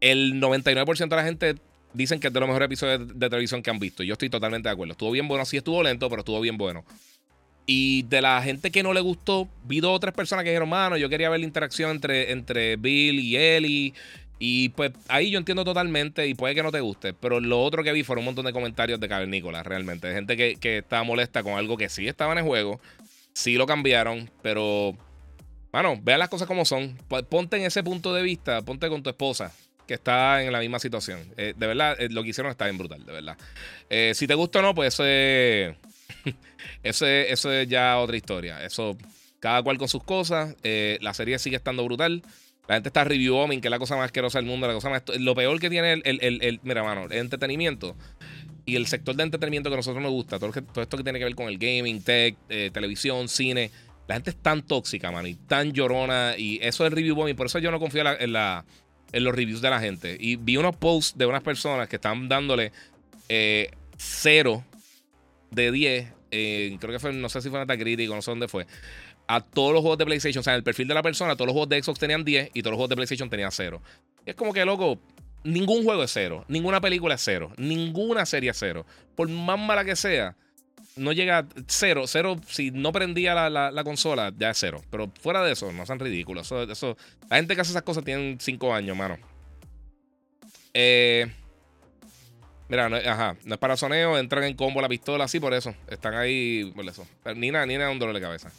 [0.00, 1.56] El 99% de la gente
[1.92, 4.02] dicen que es de los mejores episodios de, televisión que han visto.
[4.02, 4.92] Yo estoy totalmente de acuerdo.
[4.92, 6.84] Estuvo bien bueno, sí estuvo lento, pero estuvo bien bueno.
[7.66, 10.68] Y de la gente que no le gustó, vi dos o tres personas que dijeron,
[10.68, 13.94] mano, yo quería ver la interacción entre, entre Bill y Ellie.
[14.38, 17.82] Y pues ahí yo entiendo totalmente y puede que no te guste, pero lo otro
[17.82, 20.08] que vi fueron un montón de comentarios de cavernícolas, realmente.
[20.08, 22.78] De gente que, que estaba molesta con algo que sí estaba en el juego,
[23.32, 24.94] sí lo cambiaron, pero,
[25.82, 26.96] bueno, vean las cosas como son.
[27.28, 29.52] Ponte en ese punto de vista, ponte con tu esposa,
[29.86, 31.20] que está en la misma situación.
[31.36, 33.36] Eh, de verdad, eh, lo que hicieron está bien brutal, de verdad.
[33.90, 35.76] Eh, si te gusta o no, pues eso es,
[36.82, 38.64] eso es, ya otra historia.
[38.64, 38.96] Eso,
[39.38, 40.56] cada cual con sus cosas.
[40.62, 42.22] la serie sigue estando brutal.
[42.68, 44.66] La gente está review bombing, que es la cosa más asquerosa del mundo.
[44.66, 47.94] La cosa más, lo peor que tiene el, el, el, mira, mano, el entretenimiento
[48.64, 51.26] y el sector de entretenimiento que a nosotros nos gusta, todo, esto que tiene que
[51.26, 52.34] ver con el gaming, tech,
[52.72, 53.70] televisión, cine,
[54.06, 57.36] la gente es tan tóxica, mano, y tan llorona, y eso es review bombing.
[57.36, 58.64] Por eso yo no confío en, la,
[59.12, 60.16] en, los reviews de la gente.
[60.18, 62.72] Y vi unos posts de unas personas que están dándole
[63.28, 64.64] eh, cero
[65.50, 66.12] de 10.
[66.30, 68.66] Eh, creo que fue, no sé si fue una crítico, no sé dónde fue
[69.28, 71.46] a todos los juegos de PlayStation, o sea, en el perfil de la persona, todos
[71.46, 73.82] los juegos de Xbox tenían 10 y todos los juegos de PlayStation tenían 0.
[74.24, 75.00] es como que, loco,
[75.44, 78.86] ningún juego es 0, ninguna película es 0, ninguna serie es 0.
[79.14, 80.36] Por más mala que sea,
[80.96, 82.04] no llega a 0.
[82.06, 84.82] 0, si no prendía la, consola, ya es 0.
[84.90, 86.50] Pero fuera de eso, no sean ridículos.
[86.52, 86.96] Eso,
[87.30, 89.18] la gente que hace esas cosas tienen 5 años, mano.
[90.74, 91.30] Eh.
[92.68, 95.74] Mira, ajá, no es para soneo, entran en combo la pistola, así por eso.
[95.88, 97.06] Están ahí, por eso.
[97.36, 98.50] Nina, Nina es un dolor de cabeza.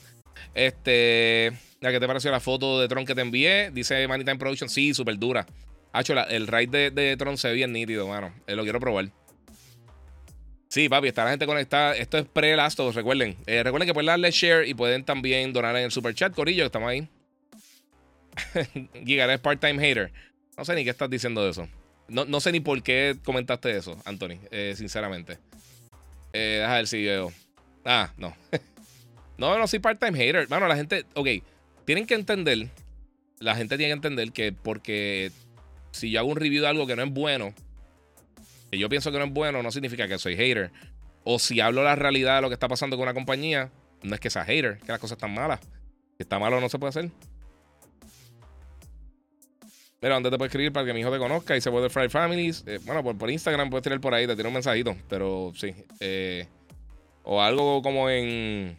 [0.53, 1.51] Este.
[1.81, 3.69] ¿Qué te pareció la foto de Tron que te envié?
[3.71, 4.69] Dice Manitime Production.
[4.69, 5.45] Sí, súper dura.
[5.91, 8.33] Hacho, el raid de, de, Tron se ve bien nítido, mano.
[8.47, 9.09] Eh, lo quiero probar.
[10.69, 11.95] Sí, papi, está la gente conectada.
[11.95, 13.37] Esto es pre-last recuerden.
[13.45, 16.65] Eh, recuerden que pueden darle share y pueden también donar en el super chat, Corillo,
[16.65, 17.07] estamos ahí.
[19.05, 20.11] Giga, eres part-time hater.
[20.57, 21.67] No sé ni qué estás diciendo de eso.
[22.09, 25.37] No, sé ni por qué comentaste eso, Anthony, eh, sinceramente.
[26.31, 27.31] Eh, deja ver si veo.
[27.85, 28.35] Ah, no.
[29.37, 30.47] No, no soy part-time hater.
[30.47, 31.27] Bueno, la gente, ok,
[31.85, 32.69] tienen que entender,
[33.37, 35.31] la gente tiene que entender que porque
[35.91, 37.53] si yo hago un review de algo que no es bueno,
[38.77, 40.71] yo pienso que no es bueno, no significa que soy hater.
[41.23, 43.71] O si hablo la realidad de lo que está pasando con una compañía,
[44.03, 45.59] no es que sea hater, que las cosas están malas.
[46.17, 47.11] Si está malo no se puede hacer.
[50.01, 52.07] Mira, ¿dónde te puedo escribir para que mi hijo te conozca y se puede Fry
[52.07, 52.63] Families?
[52.67, 55.73] Eh, bueno, por, por, Instagram puedes tirar por ahí, te tiro un mensajito, pero sí.
[55.99, 56.45] Eh,
[57.23, 58.77] o algo como en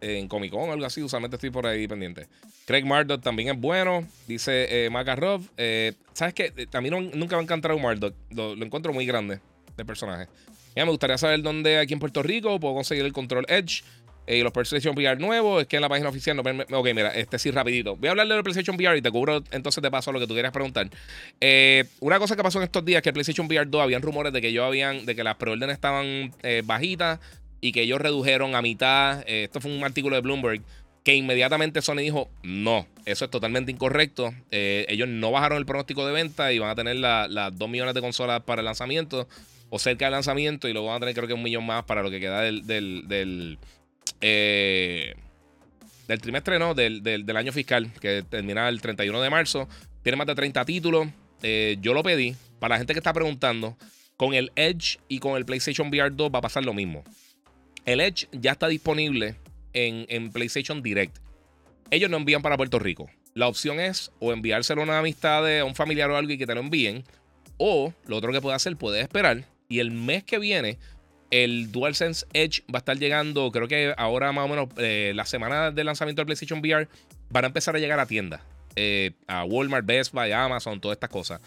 [0.00, 1.02] en Comic Con algo así.
[1.02, 2.26] Usualmente estoy por ahí pendiente.
[2.70, 5.42] Craig Marduk también es bueno, dice eh, Makarov.
[5.56, 6.52] Eh, ¿Sabes qué?
[6.56, 8.14] Eh, a mí nunca me ha encantado un Marduk.
[8.30, 9.40] Lo, encuentro muy grande
[9.76, 10.28] de personaje.
[10.76, 13.82] Ya me gustaría saber dónde aquí en Puerto Rico puedo conseguir el control Edge.
[14.28, 16.42] Eh, y los PlayStation VR nuevos, es que en la página oficial no
[16.78, 17.96] Ok, mira, este sí rapidito.
[17.96, 20.34] Voy a hablarle del PlayStation VR y te cubro entonces de paso lo que tú
[20.34, 20.88] quieras preguntar.
[21.40, 24.32] Eh, una cosa que pasó en estos días que el PlayStation VR 2 habían rumores
[24.32, 27.18] de que ellos habían, de que las preórdenes estaban bajitas
[27.60, 29.24] y que ellos redujeron a mitad.
[29.26, 30.62] esto fue un artículo de Bloomberg
[31.02, 34.34] que inmediatamente Sony dijo, no, eso es totalmente incorrecto.
[34.50, 38.00] ellos no bajaron el pronóstico de venta y van a tener las 2 millones de
[38.00, 39.26] consolas para el lanzamiento
[39.70, 42.02] o cerca del lanzamiento y luego van a tener creo que un millón más para
[42.02, 43.58] lo que queda del, del
[44.20, 45.14] eh,
[46.08, 49.68] del trimestre, no, del, año fiscal, que termina el 31 de marzo.
[50.02, 51.08] Tiene más de 30 títulos.
[51.42, 52.34] Eh, yo lo pedí.
[52.58, 53.76] Para la gente que está preguntando,
[54.16, 57.04] con el Edge y con el PlayStation VR 2 va a pasar lo mismo.
[57.86, 59.36] El Edge ya está disponible
[59.72, 61.18] en, PlayStation Direct.
[61.90, 63.10] Ellos no envían para Puerto Rico.
[63.34, 66.46] La opción es o enviárselo a una amistad, a un familiar o algo y que
[66.46, 67.04] te lo envíen.
[67.58, 69.44] O lo otro que puede hacer, puede esperar.
[69.68, 70.78] Y el mes que viene
[71.30, 75.24] el DualSense Edge va a estar llegando, creo que ahora más o menos eh, la
[75.24, 76.88] semana del lanzamiento del PlayStation VR
[77.30, 78.40] van a empezar a llegar a tiendas.
[78.76, 81.40] Eh, a Walmart, Best Buy, Amazon, todas estas cosas.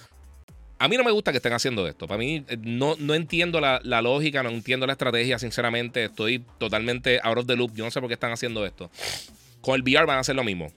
[0.79, 2.07] A mí no me gusta que estén haciendo esto.
[2.07, 6.05] Para mí eh, no, no entiendo la, lógica, no entiendo la estrategia, sinceramente.
[6.05, 7.73] Estoy totalmente out of the loop.
[7.73, 8.89] Yo no sé por qué están haciendo esto.
[9.61, 10.71] Con el VR van a hacer lo mismo.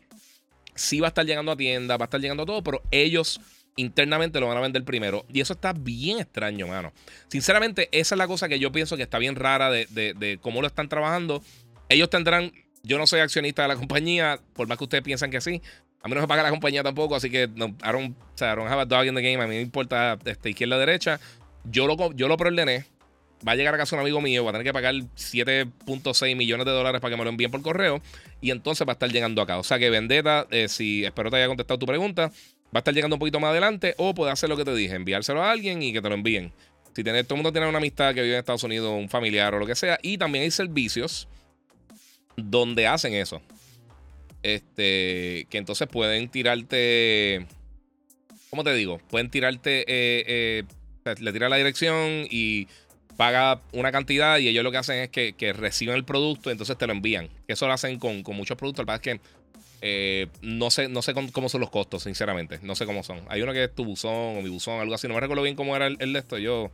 [0.75, 3.41] Sí va a estar llegando a tiendas, va a estar llegando a todo, pero ellos
[3.77, 5.25] internamente lo van a vender primero.
[5.33, 6.93] Y eso está bien extraño, mano.
[7.29, 10.67] Sinceramente, esa es la cosa que yo pienso que está bien rara de, cómo lo
[10.67, 11.43] están trabajando.
[11.89, 15.41] Ellos tendrán, yo no soy accionista de la compañía, por más que ustedes piensen que
[15.41, 15.63] sí.
[16.07, 18.53] A mí no me paga la compañía tampoco, así que no, I, don't, o sea,
[18.53, 19.43] I don't have a dog in the game.
[19.43, 21.19] A mí me importa este, izquierda o derecha.
[21.65, 22.85] Yo lo, yo lo preordené.
[23.47, 26.65] Va a llegar a casa un amigo mío, va a tener que pagar 7.6 millones
[26.65, 28.01] de dólares para que me lo envíen por correo.
[28.41, 29.59] Y entonces va a estar llegando acá.
[29.59, 32.95] O sea que Vendetta, eh, si espero te haya contestado tu pregunta, va a estar
[32.95, 35.83] llegando un poquito más adelante o puede hacer lo que te dije, enviárselo a alguien
[35.83, 36.53] y que te lo envíen.
[36.95, 39.53] Si tiene, todo el mundo tiene una amistad que vive en Estados Unidos, un familiar
[39.57, 39.99] o lo que sea.
[40.03, 41.27] Y también hay servicios
[42.37, 43.43] donde hacen eso.
[44.43, 47.47] Este, que entonces pueden tirarte.
[48.51, 48.99] ¿Cómo te digo?
[49.11, 49.81] Pueden tirarte.
[49.81, 50.65] Eh,
[51.05, 52.69] eh, le tira la dirección y
[53.17, 54.39] paga una cantidad.
[54.39, 57.29] Y ellos lo que hacen es que, reciben el producto y entonces te lo envían.
[57.49, 58.87] Eso lo hacen con, muchos productos.
[58.87, 59.21] Lo que es que
[59.83, 62.61] eh, no sé, no sé cómo son los costos, sinceramente.
[62.63, 63.21] No sé cómo son.
[63.29, 65.09] Hay uno que es tu buzón o mi buzón, algo así.
[65.09, 66.39] No me recuerdo bien cómo era el, de esto.
[66.39, 66.71] Yo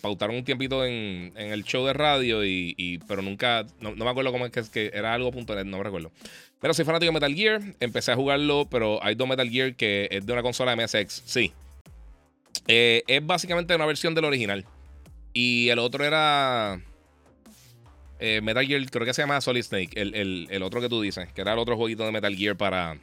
[0.00, 4.46] pautaron un tiempito en, el show de radio, y, pero nunca, no, me acuerdo cómo
[4.46, 6.12] es que, que era algo punto net, no me recuerdo.
[6.60, 10.08] Pero soy fanático de Metal Gear, empecé a jugarlo, pero hay dos Metal Gear que
[10.10, 11.52] es de una consola MSX, sí.
[12.66, 14.64] Eh, es básicamente una versión del original.
[15.32, 16.80] Y el otro era...
[18.20, 21.40] Eh, Metal Gear, creo que se llama Solid Snake, el, otro que tú dices, que
[21.40, 22.98] era el otro jueguito de Metal Gear para,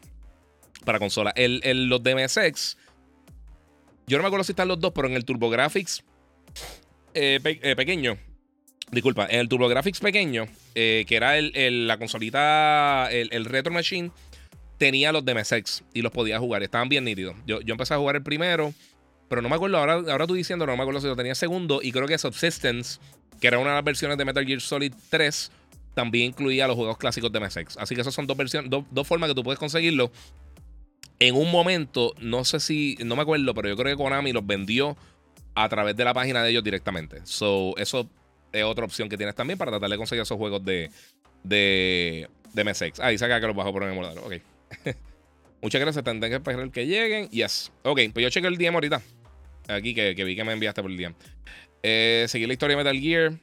[0.83, 1.31] para consola.
[1.37, 2.77] El, los de MSX,
[4.07, 6.03] yo no me acuerdo si están los dos, pero en el TurboGrafx
[7.13, 8.17] eh, eh, pequeño,
[8.91, 14.11] disculpa, en el TurboGrafx pequeño, que era la consolita, el, Retro Machine,
[14.77, 17.35] tenía los de y los podía jugar, estaban bien nítidos.
[17.45, 18.73] Yo, yo empecé a jugar el primero.
[19.27, 21.79] Pero no me acuerdo, ahora, ahora tú diciendo, no me acuerdo si lo tenía segundo.
[21.81, 22.99] Y creo que Subsistence
[23.39, 25.51] que era una de las versiones de Metal Gear Solid 3,
[25.93, 27.77] también incluía los juegos clásicos de MSX.
[27.77, 30.11] Así que esas son dos versiones, dos, formas que tú puedes conseguirlo.
[31.19, 34.45] En un momento, no sé si, no me acuerdo, pero yo creo que Konami los
[34.45, 34.97] vendió
[35.53, 37.21] a través de la página de ellos directamente.
[37.23, 38.09] So, eso
[38.63, 40.89] otra opción que tienes también para tratar de conseguir esos juegos de,
[41.43, 42.99] de, de MSX.
[42.99, 44.23] Ah, acá que los bajo por el emulador.
[44.23, 44.41] Ok.
[45.61, 46.03] Muchas gracias.
[46.03, 47.29] Tendré que esperar que lleguen.
[47.29, 47.71] Yes.
[47.83, 49.01] Ok, pues yo chequé el DM ahorita.
[49.67, 51.15] Aquí que, que vi que me enviaste por el DM.
[51.81, 53.33] Eh, seguir la historia de Metal Gear.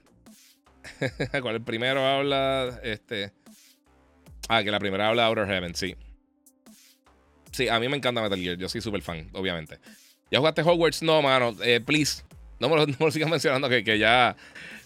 [1.42, 2.80] ¿Cuál el primero habla?
[2.82, 3.32] Este.
[4.48, 5.96] Ah, que la primera habla de Outer Heaven, sí.
[7.52, 8.56] Sí, a mí me encanta Metal Gear.
[8.56, 9.78] Yo soy súper fan, obviamente.
[10.30, 11.02] ¿Ya jugaste Hogwarts?
[11.02, 11.56] No, mano.
[11.62, 12.22] Eh, please.
[12.58, 14.36] No me, lo, sigas mencionando que, que ya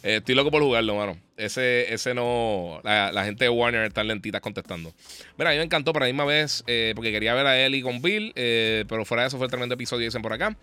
[0.07, 1.19] eh, estoy loco por jugarlo, mano.
[1.37, 2.81] Ese, ese no.
[2.85, 4.93] La, gente de Warner está lentita contestando.
[5.37, 6.65] Mira, a mí me encantó por la misma vez
[6.95, 8.33] porque quería ver a Ellie con Bill.
[8.35, 10.57] pero fuera de eso fue el tremendo episodio, dicen por acá.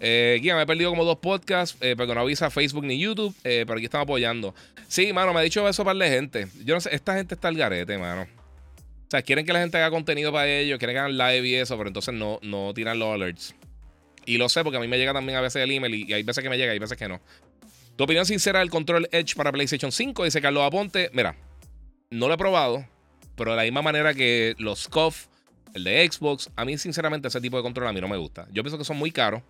[0.00, 3.64] Eh, me he perdido como dos podcasts eh, porque no avisa Facebook ni YouTube, eh,
[3.66, 4.54] pero aquí estamos apoyando.
[4.88, 6.48] Sí, mano, me ha dicho eso para la gente.
[6.64, 8.22] Yo no sé, esta gente está al garete, mano.
[8.22, 11.54] O sea, quieren que la gente haga contenido para ellos, quieren que hagan live y
[11.54, 13.54] eso, pero entonces no, no tiran los alerts.
[14.26, 16.22] Y lo sé porque a mí me llega también a veces el email y, hay
[16.22, 17.20] veces que me llega y hay veces que no.
[17.96, 21.10] Tu opinión sincera del control Edge para PlayStation 5, dice Carlos Aponte.
[21.12, 21.36] Mira,
[22.10, 22.84] no lo he probado,
[23.36, 25.26] pero de la misma manera que los COF,
[25.74, 28.46] el de Xbox, a mí sinceramente ese tipo de control a mí no me gusta.
[28.52, 29.42] Yo pienso que son muy caros.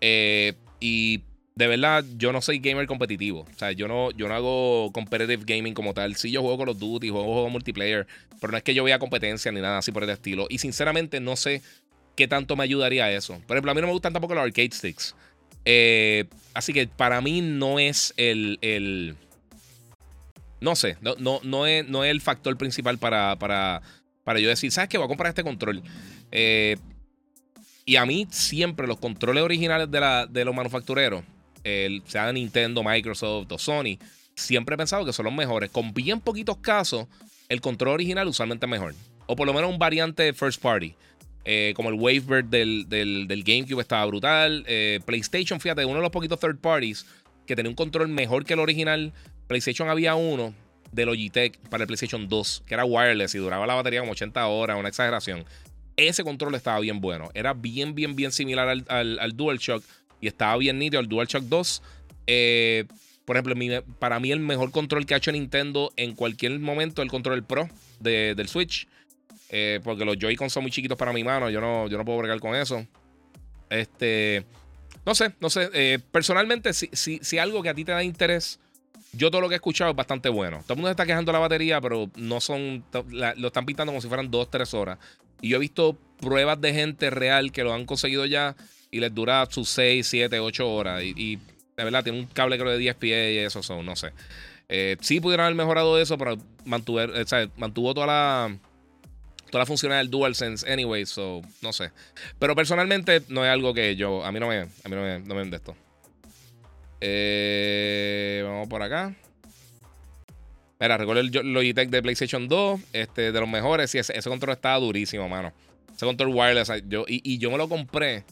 [0.00, 1.22] Eh, y
[1.56, 3.40] de verdad, yo no soy gamer competitivo.
[3.40, 6.14] O sea, yo no, yo no hago competitive gaming como tal.
[6.14, 8.06] Sí, yo juego con los Duty, juego juego multiplayer,
[8.40, 10.46] pero no es que yo vea competencia ni nada así por el estilo.
[10.48, 11.62] Y sinceramente no sé
[12.16, 13.40] qué tanto me ayudaría eso.
[13.46, 15.14] Por ejemplo, a mí no me gustan tampoco los arcade sticks.
[15.64, 18.58] Eh, así que para mí no es el.
[18.62, 19.16] el
[20.60, 23.82] no sé, no, no, no, es, no es el factor principal para, para,
[24.24, 24.96] para yo decir, ¿sabes qué?
[24.96, 25.82] Voy a comprar este control.
[26.32, 26.76] Eh,
[27.84, 31.22] y a mí siempre los controles originales de, la, de los manufactureros
[31.64, 33.98] el, sea Nintendo, Microsoft o Sony,
[34.36, 35.70] siempre he pensado que son los mejores.
[35.70, 37.06] Con bien poquitos casos,
[37.48, 38.94] el control original usualmente es mejor.
[39.26, 40.94] O por lo menos un variante first party.
[41.44, 44.64] Eh, como el Wavebird del, del, GameCube estaba brutal.
[44.66, 47.06] Eh, PlayStation, fíjate, uno de los poquitos third parties
[47.46, 49.12] que tenía un control mejor que el original.
[49.46, 50.54] PlayStation había uno
[50.92, 54.46] de Logitech para el PlayStation 2, que era wireless y duraba la batería como 80
[54.46, 55.44] horas, una exageración.
[55.96, 57.30] Ese control estaba bien bueno.
[57.34, 59.84] Era bien, bien, bien similar al, al, al DualShock
[60.20, 61.82] y estaba bien nítido el DualShock 2.
[62.26, 62.84] Eh,
[63.24, 63.54] por ejemplo,
[63.98, 67.44] para mí el mejor control que ha hecho Nintendo en cualquier momento es el control
[67.44, 67.68] Pro
[68.00, 68.86] del Switch.
[69.50, 71.50] Eh, porque los Joy-Con son muy chiquitos para mi mano.
[71.50, 72.86] Yo no, yo no puedo bregar con eso.
[73.70, 74.44] Este.
[75.06, 75.70] No sé, no sé.
[75.74, 78.58] Eh, personalmente, si, si, algo que a ti te da interés,
[79.12, 80.60] yo todo lo que he escuchado es bastante bueno.
[80.62, 82.84] Todo el mundo está quejando la batería, pero no son.
[83.12, 84.98] lo están pintando como si fueran 2-3 horas.
[85.40, 88.56] Y yo he visto pruebas de gente real que lo han conseguido ya
[88.90, 91.02] y les dura sus 6, 7, 8 horas.
[91.02, 91.36] Y,
[91.76, 94.12] de verdad, tiene un cable creo de 10 pies y eso son, no sé.
[94.68, 98.58] Eh, sí pudieron haber mejorado eso, pero mantuvo, o sea, mantuvo toda la
[99.54, 101.92] toda la funcionalidad del DualSense anyway, so no sé.
[102.40, 105.20] Pero personalmente no es algo que yo, a mí no me, a mí no me,
[105.20, 105.76] no me esto.
[107.00, 109.14] Eh, vamos por acá.
[110.80, 113.92] Mira, recuerdo el Logitech de PlayStation 2, este, de los mejores.
[113.92, 115.52] Sí, ese, control estaba durísimo, mano.
[115.94, 118.24] Ese control wireless, yo, y, yo me lo compré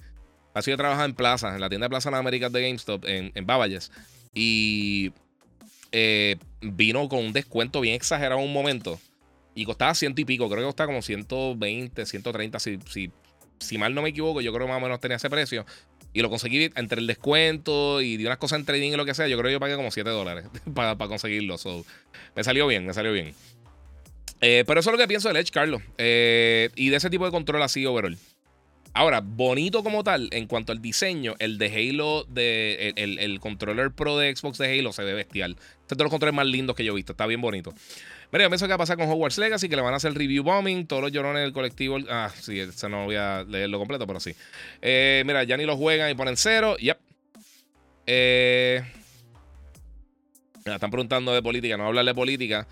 [0.55, 3.05] Así yo trabajaba en Plaza, en la tienda de Plaza de las Américas de GameStop,
[3.05, 3.93] en, en Bavalles.
[4.35, 5.13] Y
[5.93, 8.99] eh, vino con un descuento bien exagerado en un momento.
[9.55, 10.49] Y costaba ciento y pico.
[10.49, 12.59] Creo que costaba como 120, 130.
[12.59, 13.11] Si, si,
[13.59, 15.67] si mal no me equivoco, yo creo que más o menos tenía ese precio.
[16.15, 19.15] Y lo conseguí entre el descuento y de unas cosas en trading y lo que
[19.15, 19.29] sea.
[19.29, 21.57] Yo creo que yo pagué como 7 dólares para, conseguirlo.
[22.35, 23.35] me salió bien, me salió bien.
[24.41, 25.83] Eh, pero eso es lo que pienso del Edge, Carlos.
[25.99, 28.19] Eh, y de ese tipo de control así overall.
[28.95, 34.19] Ahora, bonito como tal, en cuanto al diseño, el de Halo, de, el, controller pro
[34.19, 35.53] de Xbox de Halo se ve bestial.
[35.53, 37.13] Este es de los controles más lindos que yo he visto.
[37.13, 37.73] Está bien bonito.
[38.33, 40.15] Mira, yo pienso que va a pasar con Hogwarts Legacy, que le van a hacer
[40.15, 40.87] review bombing.
[40.87, 41.99] Todos los llorones del colectivo.
[42.09, 44.35] Ah, sí, eso no voy a leerlo completo, pero sí.
[44.81, 46.79] Eh, mira, ya ni lo juegan y ponen cero.
[46.79, 46.99] Yep.
[48.07, 48.83] Eh,
[50.65, 52.67] me están preguntando de política, no hablar de política.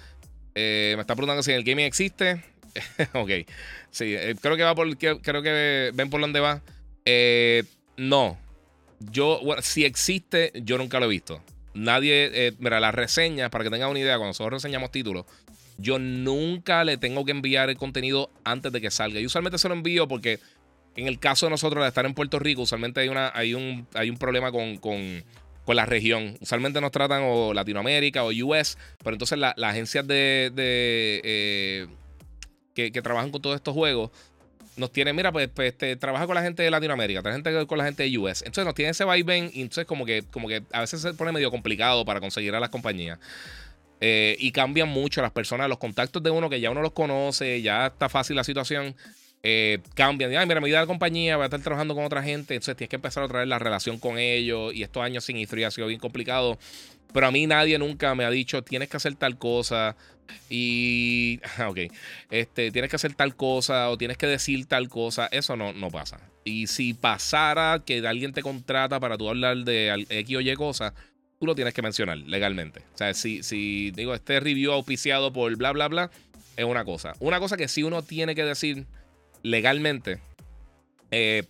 [0.54, 2.42] Eh, me están preguntando si el gaming existe.
[3.12, 3.30] ok.
[3.90, 4.96] Sí, creo que va por.
[4.96, 6.62] Creo que ven por dónde va.
[7.98, 8.38] No.
[9.10, 11.42] Yo, si existe, yo nunca lo he visto.
[11.74, 12.54] Nadie.
[12.60, 15.26] Mira, las reseñas, para que tengan una idea, cuando nosotros reseñamos títulos,
[15.80, 19.20] yo nunca le tengo que enviar el contenido antes de que salga.
[19.20, 20.40] Y usualmente se lo envío porque
[20.96, 23.86] en el caso de nosotros de estar en Puerto Rico, usualmente hay, una, hay, un,
[23.94, 25.24] hay un problema con, con,
[25.64, 26.36] con la región.
[26.40, 31.88] Usualmente nos tratan o Latinoamérica o US, pero entonces las agencias de, de
[32.74, 34.10] que, trabajan con todos estos juegos,
[34.76, 37.78] nos tienen, mira, pues, pues este, trabaja con la gente de Latinoamérica, trabaja gente con
[37.78, 38.42] la gente de US.
[38.42, 41.32] Entonces nos tiene ese vaivén y entonces como que, como que a veces se pone
[41.32, 43.18] medio complicado para conseguir a las compañías.
[44.00, 47.60] Eh, y cambian mucho las personas, los contactos de uno que ya uno los conoce,
[47.60, 48.94] ya está fácil la situación.
[49.42, 50.34] Eh, cambian.
[50.36, 52.54] Ay, mira, me a la compañía, voy a estar trabajando con otra gente.
[52.54, 54.74] Entonces tienes que empezar a traer la relación con ellos.
[54.74, 56.58] Y estos años sin historia ha sido bien complicado.
[57.12, 59.96] Pero a mí nadie nunca me ha dicho, tienes que hacer tal cosa.
[60.48, 61.92] Y, ok,
[62.30, 65.28] este, tienes que hacer tal cosa o tienes que decir tal cosa.
[65.30, 66.20] Eso no, no pasa.
[66.44, 70.94] Y si pasara que alguien te contrata para tú hablar de X o Y cosa,
[71.40, 72.82] tú lo tienes que mencionar legalmente.
[72.94, 76.10] O sea, si, si digo, este review auspiciado por bla, bla, bla,
[76.56, 77.14] es una cosa.
[77.18, 78.86] Una cosa que sí uno tiene que decir
[79.42, 80.20] legalmente.
[81.10, 81.44] Eh,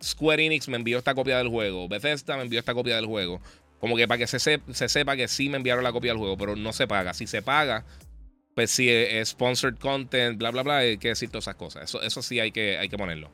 [0.00, 1.88] Square Enix me envió esta copia del juego.
[1.88, 3.40] Bethesda me envió esta copia del juego.
[3.80, 6.38] Como que para que se, se sepa que sí me enviaron la copia del juego,
[6.38, 7.12] pero no se paga.
[7.12, 7.84] Si se paga,
[8.54, 11.82] pues si es sponsored content, bla, bla, bla, hay que decir todas esas cosas.
[11.82, 13.32] Eso, eso sí hay que, hay que ponerlo.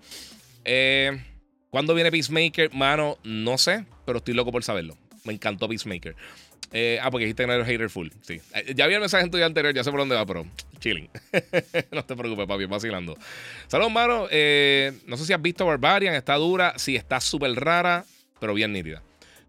[0.65, 1.23] Eh,
[1.69, 2.73] ¿Cuándo viene Peacemaker?
[2.73, 4.97] Mano, no sé, pero estoy loco por saberlo.
[5.29, 6.17] Me encantó Peacemaker.
[6.73, 8.09] Eh, ah, porque dijiste que no hater full.
[8.23, 8.41] Sí.
[8.55, 10.45] Eh, ya vi el mensaje en tu día anterior, ya sé por dónde va, pero
[10.81, 11.09] chilling.
[11.93, 13.17] no te preocupes, papi, vacilando.
[13.69, 14.23] Saludos, mano.
[14.23, 16.75] no sé si has visto Barbarian, está dura.
[16.77, 18.05] Sí, está súper rara,
[18.41, 19.03] pero bien nítida.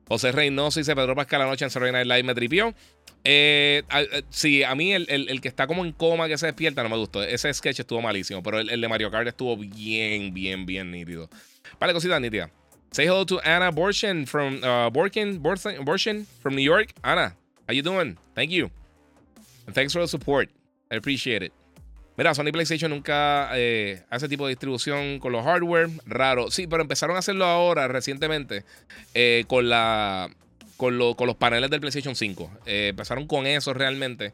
[0.10, 2.74] José Reynoso dice Pedro Pascal noche en Saturday Night Live me tripió.
[3.24, 6.90] Eh, eh, sí, a mí el, que está como en coma, que se despierta, no
[6.90, 7.22] me gustó.
[7.22, 11.30] Ese sketch estuvo malísimo, pero el, de Mario Kart estuvo bien, bien, bien nítido.
[11.80, 12.50] Vale, cositas nítidas.
[12.92, 16.92] Say hello to Anna Borshin from uh, Borkin, from New York.
[17.04, 17.36] Anna,
[17.68, 18.18] how you doing?
[18.34, 18.72] Thank you.
[19.68, 20.50] And thanks for the support.
[20.92, 21.54] I appreciate it.
[22.18, 25.88] Mira, Sony PlayStation nunca eh, hace tipo de distribución con los hardware.
[26.08, 26.50] Raro.
[26.50, 28.66] Sí, pero empezaron a hacerlo ahora, recientemente,
[29.14, 30.28] eh, con, la,
[30.76, 32.52] con, con, los paneles del PlayStation 5.
[32.66, 34.34] Eh, empezaron con eso realmente.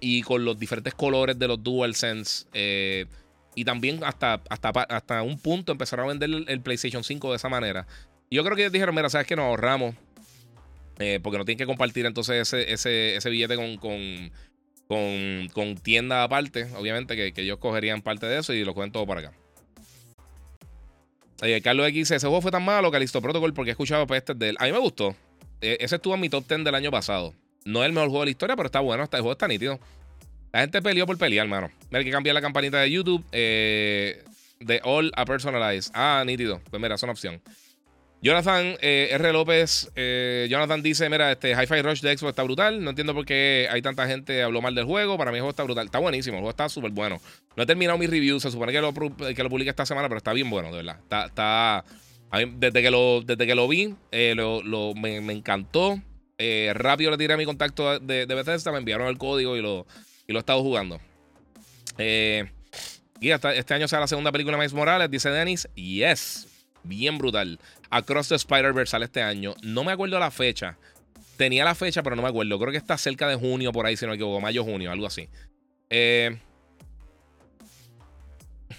[0.00, 2.46] Y con los diferentes colores de los DualSense.
[3.56, 7.36] Eh, y también hasta, hasta, hasta un punto empezaron a vender el, PlayStation 5 de
[7.36, 7.86] esa manera.
[8.30, 9.94] Yo creo que ellos dijeron, mira, sabes que nos ahorramos.
[11.22, 14.30] porque no tienen que compartir entonces ese, ese, ese billete con, con
[15.52, 19.20] con, tienda aparte, obviamente, que, ellos cogerían parte de eso y lo cogen todo para
[19.20, 19.32] acá.
[21.62, 24.50] Carlos X dice: Ese juego fue tan malo, Calisto Protocol, porque he escuchado pestes de
[24.50, 24.56] él.
[24.58, 25.14] A mí me gustó.
[25.60, 27.34] E, ese estuvo en mi top 10 del año pasado.
[27.64, 29.04] No es el mejor juego de la historia, pero está bueno.
[29.04, 29.78] Este juego está nítido.
[30.52, 31.70] La gente peleó por pelear, hermano.
[31.92, 33.24] Hay que cambiar la campanita de YouTube.
[33.32, 34.24] Eh,
[34.60, 35.90] de All a Personalize.
[35.94, 36.60] Ah, nítido.
[36.70, 37.40] Pues mira, es una opción.
[38.22, 39.32] Jonathan eh, R.
[39.32, 42.84] López, eh, Jonathan dice, mira, este Hi-Fi Rush de Xbox está brutal.
[42.84, 45.16] No entiendo por qué hay tanta gente habló mal del juego.
[45.16, 45.86] Para mí el juego está brutal.
[45.86, 47.18] Está buenísimo, el juego está súper bueno.
[47.56, 50.18] No he terminado mi review, se supone que lo, que lo publique esta semana, pero
[50.18, 50.98] está bien bueno, de verdad.
[51.02, 51.84] Está, está
[52.58, 55.98] desde, que lo, desde que lo vi, eh, lo, me, encantó.
[56.74, 59.86] rápido le tiré a mi contacto de, de, Bethesda, me enviaron el código y lo,
[60.30, 61.00] y lo he estado jugando.
[61.98, 65.68] y hasta este año será la segunda película de Miles Morales, dice Dennis.
[65.74, 66.46] Yes,
[66.84, 67.58] bien brutal.
[67.90, 69.56] Across the Spider-Verse sale este año.
[69.62, 70.78] No me acuerdo la fecha.
[71.36, 72.60] Tenía la fecha, pero no me acuerdo.
[72.60, 74.40] Creo que está cerca de junio, por ahí, si no me equivoco.
[74.40, 75.28] Mayo, junio, algo así.
[75.88, 76.38] Eh...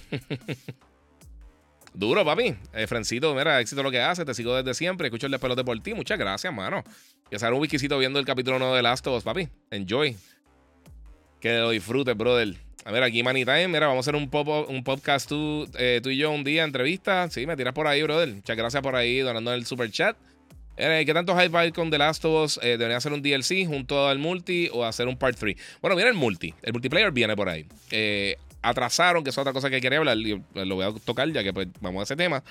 [1.93, 2.55] Duro, papi.
[2.73, 4.23] Eh, Frencito, mira, éxito lo que hace.
[4.23, 5.07] Te sigo desde siempre.
[5.07, 5.93] Escucho el despelote por ti.
[5.93, 6.81] Muchas gracias, mano.
[7.29, 9.49] Y hacer un whiskycito viendo el capítulo 1 de Last of Us, papi.
[9.69, 10.15] Enjoy.
[11.41, 12.55] Que lo disfrutes, brother.
[12.85, 13.67] A ver, aquí Money Time.
[13.67, 16.63] Mira, vamos a hacer un, pop, un podcast tú, eh, tú y yo un día,
[16.63, 17.29] entrevista.
[17.31, 18.29] Sí, me tiras por ahí, brother.
[18.29, 20.15] Muchas gracias por ahí, donando el super chat.
[20.77, 22.59] Eh, ¿Qué tanto hype hay con The Last of Us?
[22.61, 25.55] Eh, ¿Deberían hacer un DLC junto al multi o hacer un part 3?
[25.81, 26.53] Bueno, mira el multi.
[26.61, 27.65] El multiplayer viene por ahí.
[28.61, 30.17] atrasaron, que es otra cosa que quería hablar.
[30.17, 32.43] Lo voy a tocar ya que pues, vamos a ese tema.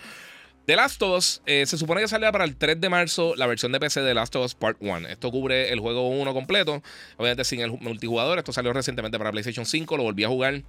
[0.66, 3.72] The Last of Us se supone que salía para el 3 de marzo la versión
[3.72, 5.08] de PC de The Last of Us Part 1.
[5.08, 6.82] Esto cubre el juego 1 completo,
[7.16, 8.38] obviamente sin el multijugador.
[8.38, 10.62] Esto salió recientemente para PlayStation 5, lo volví a jugar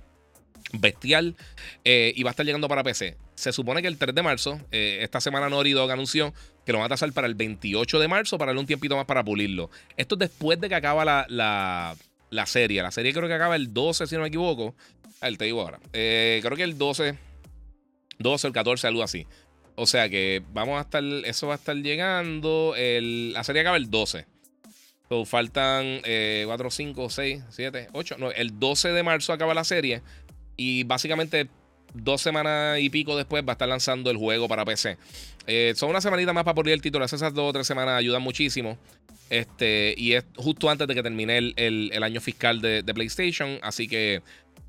[0.73, 1.35] bestial
[1.83, 3.17] eh, y va a estar llegando para PC.
[3.35, 6.33] Se supone que el 3 de marzo, eh, esta semana Naughty Dog anunció
[6.65, 9.05] que lo van a tasar para el 28 de marzo para darle un tiempito más
[9.05, 9.69] para pulirlo.
[9.97, 11.25] Esto es después de que acaba la,
[12.29, 12.81] la, serie.
[12.83, 14.75] La serie creo que acaba el 12, si no me equivoco.
[15.21, 15.79] A ver, te digo ahora.
[15.93, 17.17] Eh, creo que el 12,
[18.19, 19.25] 12 o el 14, algo así.
[19.76, 22.74] O sea que vamos a estar, eso va a estar llegando.
[22.76, 24.26] El, la serie acaba el 12.
[25.09, 28.15] So, faltan 4, 5, 6, 7, 8.
[28.17, 30.01] No, el 12 de marzo acaba la serie.
[30.55, 31.49] Y básicamente
[31.93, 34.97] dos semanas y pico después va a estar lanzando el juego para PC.
[35.47, 37.05] Eh, son una semanita más para poner el título.
[37.05, 38.78] Esas dos o tres semanas ayudan muchísimo.
[39.30, 43.59] Este, y es justo antes de que termine el, año fiscal de, PlayStation.
[43.61, 44.22] Así que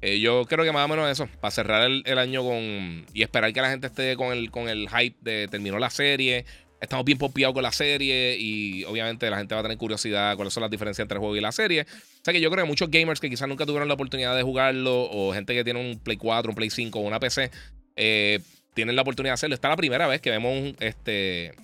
[0.03, 3.07] eh, yo creo que más o menos eso, para cerrar el, año con.
[3.15, 6.45] Y esperar que la gente esté con el, con el hype de terminó la serie.
[6.81, 10.53] Estamos bien popeados con la serie y obviamente la gente va a tener curiosidad cuáles
[10.53, 11.83] son las diferencias entre el juego y la serie.
[11.83, 14.43] O sea que yo creo que muchos gamers que quizás nunca tuvieron la oportunidad de
[14.43, 17.53] jugarlo o gente que tiene un Play 4, un Play 5 o una PC,
[17.95, 18.41] eh,
[18.75, 19.55] tienen la oportunidad de hacerlo.
[19.55, 21.55] Esta es la primera vez que vemos un, este,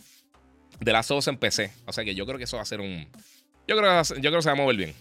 [0.79, 1.73] de las dos en PC.
[1.87, 3.09] O sea que yo creo que eso va a ser un...
[3.67, 4.95] Yo creo, yo creo que se va a mover bien.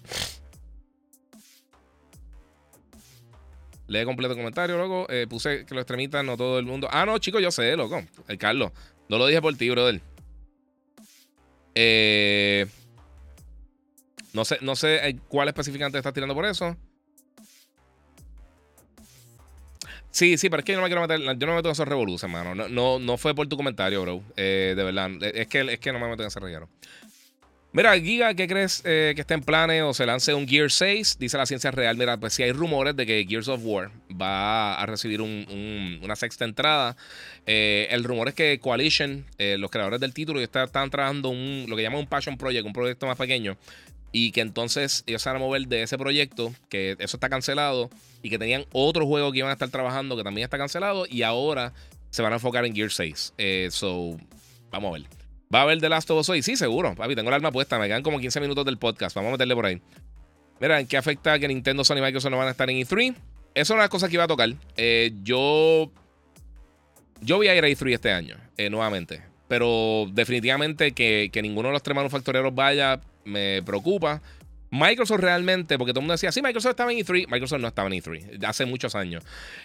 [3.87, 5.07] Lee completo el comentario, loco.
[5.09, 6.87] Eh, puse que lo extremitas, no todo el mundo.
[6.91, 8.03] Ah, no, chicos, yo sé, loco.
[8.27, 8.71] El Carlos.
[9.09, 10.01] No lo dije por ti, brother.
[11.73, 12.65] Eh,
[14.33, 16.75] no sé, no sé eh, cuál específicamente estás tirando por eso.
[20.11, 21.19] Sí, sí, pero es que yo no me quiero meter.
[21.19, 22.67] Yo no me meto en esos revoluciones, hermano.
[22.67, 24.21] No, no, fue por tu comentario, bro.
[24.35, 25.11] de verdad.
[25.21, 26.67] Es que, es que no me meto en ese reguero.
[27.77, 31.17] Mira, Giga, ¿qué crees eh, que está en planes o se lance un Gear 6?
[31.19, 31.95] Dice la ciencia real.
[31.95, 36.43] Mira, pues si hay rumores de que Gears of War va a recibir una sexta
[36.43, 36.97] entrada.
[37.45, 41.75] Eh, el rumor es que Coalition, eh, los creadores del título, están, trabajando un, lo
[41.75, 43.57] que llaman un Passion Project, un proyecto más pequeño.
[44.11, 47.91] Y que entonces ellos se van a mover de ese proyecto, que eso está cancelado,
[48.23, 51.21] y que tenían otro juego que iban a estar trabajando que también está cancelado, y
[51.21, 51.73] ahora
[52.09, 53.33] se van a enfocar en Gear 6.
[53.69, 54.17] so,
[54.71, 55.26] vamos a ver.
[55.53, 56.41] ¿Va a haber The Last of Us hoy?
[56.41, 56.93] Sí, seguro.
[56.95, 57.79] Papi, tengo el arma puesta.
[57.79, 59.15] Me quedan como 15 minutos del podcast.
[59.15, 59.81] Vamos a meterle por ahí.
[60.59, 63.15] Mira, ¿en qué afecta que Nintendo, Sony y Microsoft no van a estar en E3?
[63.53, 64.49] Esa es una cosas que iba a tocar.
[64.75, 65.89] Eh, yo.
[67.21, 69.23] Yo voy a ir a E3 este año, eh, nuevamente.
[69.47, 74.21] Pero definitivamente que, ninguno de los tres manufactureros vaya me preocupa.
[74.69, 77.27] Microsoft realmente, porque todo el mundo decía, sí, Microsoft estaba en E3.
[77.29, 79.23] Microsoft no estaba en E3 hace muchos años.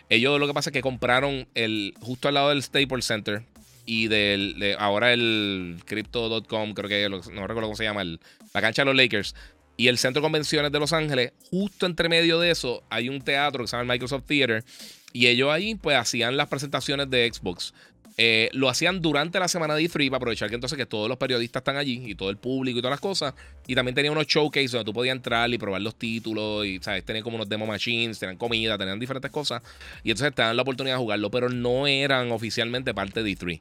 [0.08, 3.42] Ellos lo que pasa es que compraron el justo al lado del Staples Center
[3.84, 8.82] y del, de ahora el Crypto.com, creo que no recuerdo cómo se llama, la cancha
[8.82, 9.34] de los Lakers
[9.76, 13.20] y el Centro de Convenciones de Los Ángeles, justo entre medio de eso hay un
[13.20, 14.64] teatro que se llama el Microsoft Theater
[15.12, 17.74] y ellos ahí pues hacían las presentaciones de Xbox.
[18.18, 21.16] Eh, lo hacían durante la semana de E3 para aprovechar que entonces que todos los
[21.16, 23.34] periodistas están allí y todo el público y todas las cosas.
[23.66, 27.04] Y también tenía unos showcases donde tú podías entrar y probar los títulos y, ¿sabes?
[27.04, 29.62] Tenían como unos demo machines, tenían comida, tenían diferentes cosas.
[30.04, 33.60] Y entonces te dan la oportunidad de jugarlo, pero no eran oficialmente parte de E3.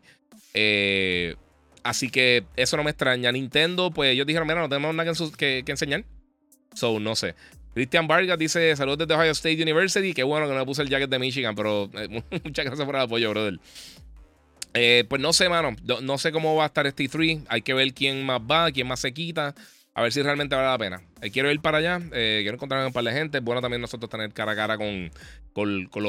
[0.53, 1.35] Eh,
[1.83, 3.31] así que eso no me extraña.
[3.31, 6.03] Nintendo, pues ellos dijeron, mira, no tenemos nada que, que enseñar.
[6.73, 7.35] So, no sé.
[7.73, 10.13] Cristian Vargas dice: Saludos desde Ohio State University.
[10.13, 12.07] Qué bueno que no me puse el jacket de Michigan, pero eh,
[12.43, 13.59] muchas gracias por el apoyo, brother.
[14.73, 15.75] Eh, pues no sé, mano.
[16.01, 17.39] No, sé cómo va a estar este 3.
[17.47, 19.53] Hay que ver quién más va, quién más se quita.
[19.93, 21.01] A ver si realmente vale la pena.
[21.21, 21.99] Eh, quiero ir para allá.
[22.09, 23.37] quiero encontrarme con un par de gente.
[23.39, 25.11] Es bueno también nosotros tener cara a cara con,
[25.53, 26.03] con, con,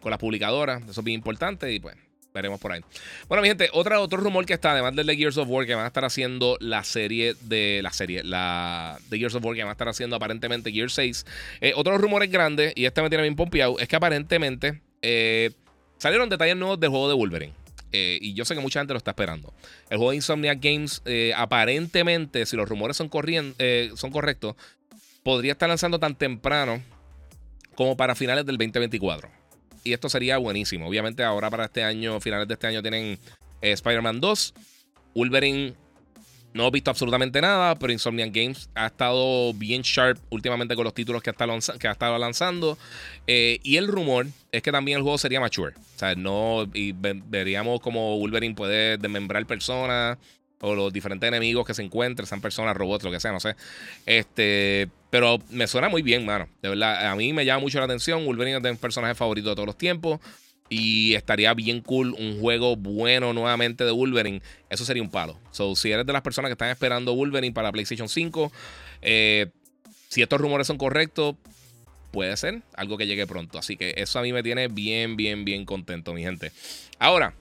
[0.00, 0.82] con las publicadoras.
[0.88, 1.72] Eso es bien importante.
[1.72, 1.96] Y pues
[2.32, 2.80] veremos por ahí.
[3.28, 5.74] Bueno, mi gente, otra, otro rumor que está, además del de Gears of War, que
[5.74, 9.62] van a estar haciendo la serie de la serie, la de Gears of War, que
[9.62, 11.26] van a estar haciendo aparentemente Gears 6.
[11.60, 15.50] Eh, otros rumores grandes, y este me tiene bien pompeado, es que aparentemente eh,
[15.98, 17.61] salieron detalles nuevos del juego de Wolverine.
[17.92, 19.52] Eh, y yo sé que mucha gente lo está esperando.
[19.90, 21.02] El juego de Insomniac Games,
[21.36, 24.56] aparentemente, si los rumores son, son correctos,
[25.22, 26.82] podría estar lanzando tan temprano
[27.74, 29.42] como para finales del 2024
[29.84, 30.88] y esto sería buenísimo.
[30.88, 33.18] Obviamente ahora para este año, finales de este año tienen
[33.60, 34.54] eh, Spider-Man 2.
[35.14, 35.74] Wolverine
[36.54, 40.94] no he visto absolutamente nada, pero Insomniac Games ha estado bien sharp últimamente con los
[40.94, 42.78] títulos que ha estado, que ha estado lanzando.
[43.26, 45.74] Eh, y el rumor es que también el juego sería mature.
[46.02, 50.18] Sea, no, y veríamos como Wolverine puede desmembrar personas
[50.60, 53.54] o los diferentes enemigos que se encuentren, sean personas, robots, lo que sea, no sé.
[54.04, 56.48] Este, pero me suena muy bien, mano.
[56.60, 58.26] De verdad, a mí me llama mucho la atención.
[58.26, 60.18] Wolverine es de mis personajes favoritos de todos los tiempos.
[60.68, 64.42] Y estaría bien cool un juego bueno nuevamente de Wolverine.
[64.70, 65.38] Eso sería un palo.
[65.52, 68.50] So, si eres de las personas que están esperando Wolverine para PlayStation 5,
[69.02, 69.52] eh,
[70.08, 71.36] si estos rumores son correctos,
[72.12, 73.58] puede ser algo que llegue pronto.
[73.58, 76.52] Así que eso a mí me tiene bien, bien, bien contento, mi gente.
[77.00, 77.34] Ahora,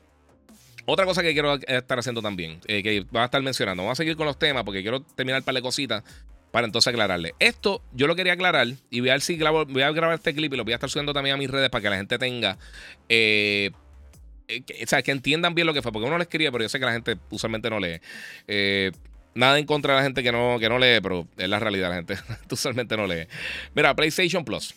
[0.85, 4.01] otra cosa que quiero estar haciendo también, eh, que va a estar mencionando, vamos a
[4.01, 6.03] seguir con los temas porque quiero terminar un par de cositas
[6.51, 7.35] para entonces aclararle.
[7.39, 10.53] Esto yo lo quería aclarar y voy a ver si voy a grabar este clip
[10.53, 12.57] y lo voy a estar subiendo también a mis redes para que la gente tenga,
[13.09, 13.71] eh,
[14.47, 16.69] eh, o sea, que entiendan bien lo que fue, porque uno le escribe, pero yo
[16.69, 18.01] sé que la gente usualmente no lee.
[19.33, 21.89] Nada en contra de la gente que no, que no lee, pero es la realidad,
[21.89, 22.15] la gente
[22.51, 23.27] usualmente no lee.
[23.73, 24.73] Mira, PlayStation Plus.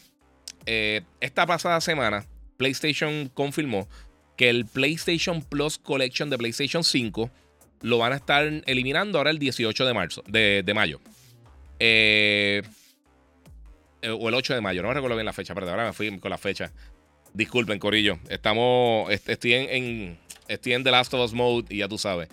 [0.67, 2.25] esta pasada semana,
[2.57, 3.89] PlayStation confirmó
[4.37, 7.31] que el PlayStation Plus Collection de PlayStation 5
[7.83, 11.01] lo van a estar eliminando ahora el 18 de marzo, de, mayo.
[11.79, 12.63] Eh,
[14.03, 16.19] eh, o el 8 de mayo, no recuerdo bien la fecha, pero ahora me fui
[16.19, 16.73] con la fecha.
[17.35, 18.19] Disculpen, Corillo.
[18.29, 19.11] Estamos.
[19.11, 22.29] Estoy en, estoy en The Last of Us Mode y ya tú sabes.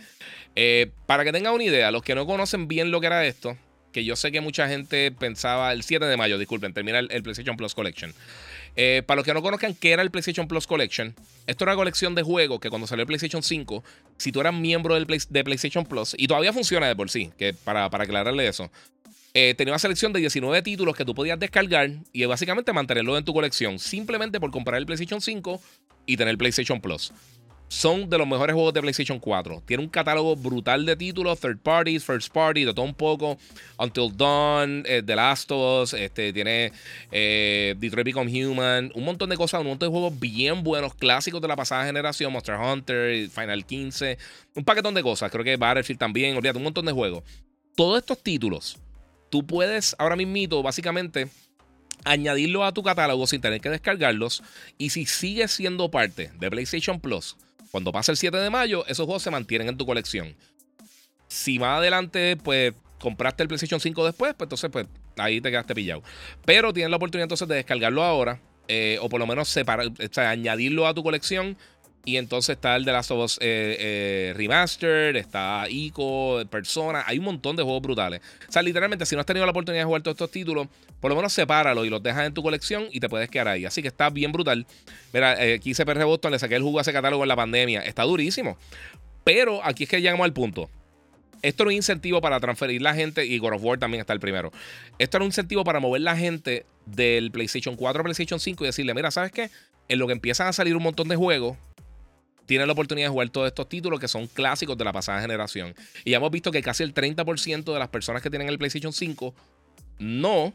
[0.56, 3.58] Eh, para que tengan una idea, los que no conocen bien lo que era esto,
[3.92, 7.58] que yo sé que mucha gente pensaba el 7 de mayo, disculpen, termina el PlayStation
[7.58, 8.14] Plus Collection.
[8.76, 11.14] Eh, para los que no conozcan qué era el PlayStation Plus Collection,
[11.46, 13.84] esto era una colección de juegos que cuando salió el PlayStation 5,
[14.18, 17.90] si tú eras miembro de PlayStation Plus, y todavía funciona de por sí, que para,
[17.90, 18.72] para aclararle eso,
[19.34, 23.26] eh, tenía una selección de 19 títulos que tú podías descargar y básicamente mantenerlo en
[23.26, 25.62] tu colección, simplemente por comprar el PlayStation 5
[26.06, 27.14] y tener PlayStation Plus
[27.72, 29.64] son de los mejores juegos de PlayStation 4.
[29.66, 33.38] Tiene un catálogo brutal de títulos, third parties, first party, de todo un poco.
[33.78, 36.74] Until Dawn, eh, The Last of Us, este, tiene
[37.14, 41.42] eh, Detroit Become Human, un montón de cosas, un montón de juegos bien buenos, clásicos
[41.42, 44.18] de la pasada generación, Monster Hunter, Final 15,
[44.56, 45.32] un paquetón de cosas.
[45.32, 47.24] Creo que Battlefield también, olvídate, un montón de juegos.
[47.78, 48.80] Todos estos títulos,
[49.30, 51.30] tú puedes ahora mismo, básicamente,
[52.04, 54.44] añadirlo a tu catálogo sin tener que descargarlos.
[54.78, 57.38] Y si sigues siendo parte de PlayStation Plus,
[57.72, 60.36] cuando pase el 7 de mayo, esos juegos se mantienen en tu colección.
[61.28, 65.74] Si más adelante, pues compraste el PlayStation 5 después, pues entonces, pues ahí te quedaste
[65.74, 66.04] pillado.
[66.46, 68.40] Pero tienes la oportunidad entonces de descargarlo ahora.
[68.68, 71.58] Eh, o por lo menos separar, o sea, añadirlo a tu colección
[72.04, 77.04] y entonces está el de Last of Us eh, eh, Remastered, está Ico, Persona.
[77.06, 78.22] Hay un montón de juegos brutales.
[78.48, 80.68] O sea, literalmente, si no has tenido la oportunidad de jugar todos estos títulos,
[81.00, 83.66] por lo menos sepáralos y los dejas en tu colección y te puedes quedar ahí.
[83.66, 84.66] Así que está bien brutal.
[85.14, 87.36] Mira, eh, aquí hice PR Boston, le saqué el jugo a ese catálogo en la
[87.36, 87.82] pandemia.
[87.82, 88.58] Está durísimo.
[89.24, 90.70] Pero aquí es que llegamos al punto.
[91.44, 94.20] Esto era un incentivo para transferir la gente, y God of War también está el
[94.20, 94.52] primero.
[95.00, 98.68] Esto era un incentivo para mover la gente del PlayStation 4 a PlayStation 5 y
[98.68, 99.50] decirle, mira, ¿sabes qué?
[99.88, 101.58] En lo que empiezan a salir un montón de juegos,
[102.52, 105.74] tienen la oportunidad de jugar todos estos títulos que son clásicos de la pasada generación.
[106.04, 108.92] Y ya hemos visto que casi el 30% de las personas que tienen el PlayStation
[108.92, 109.34] 5
[110.00, 110.54] no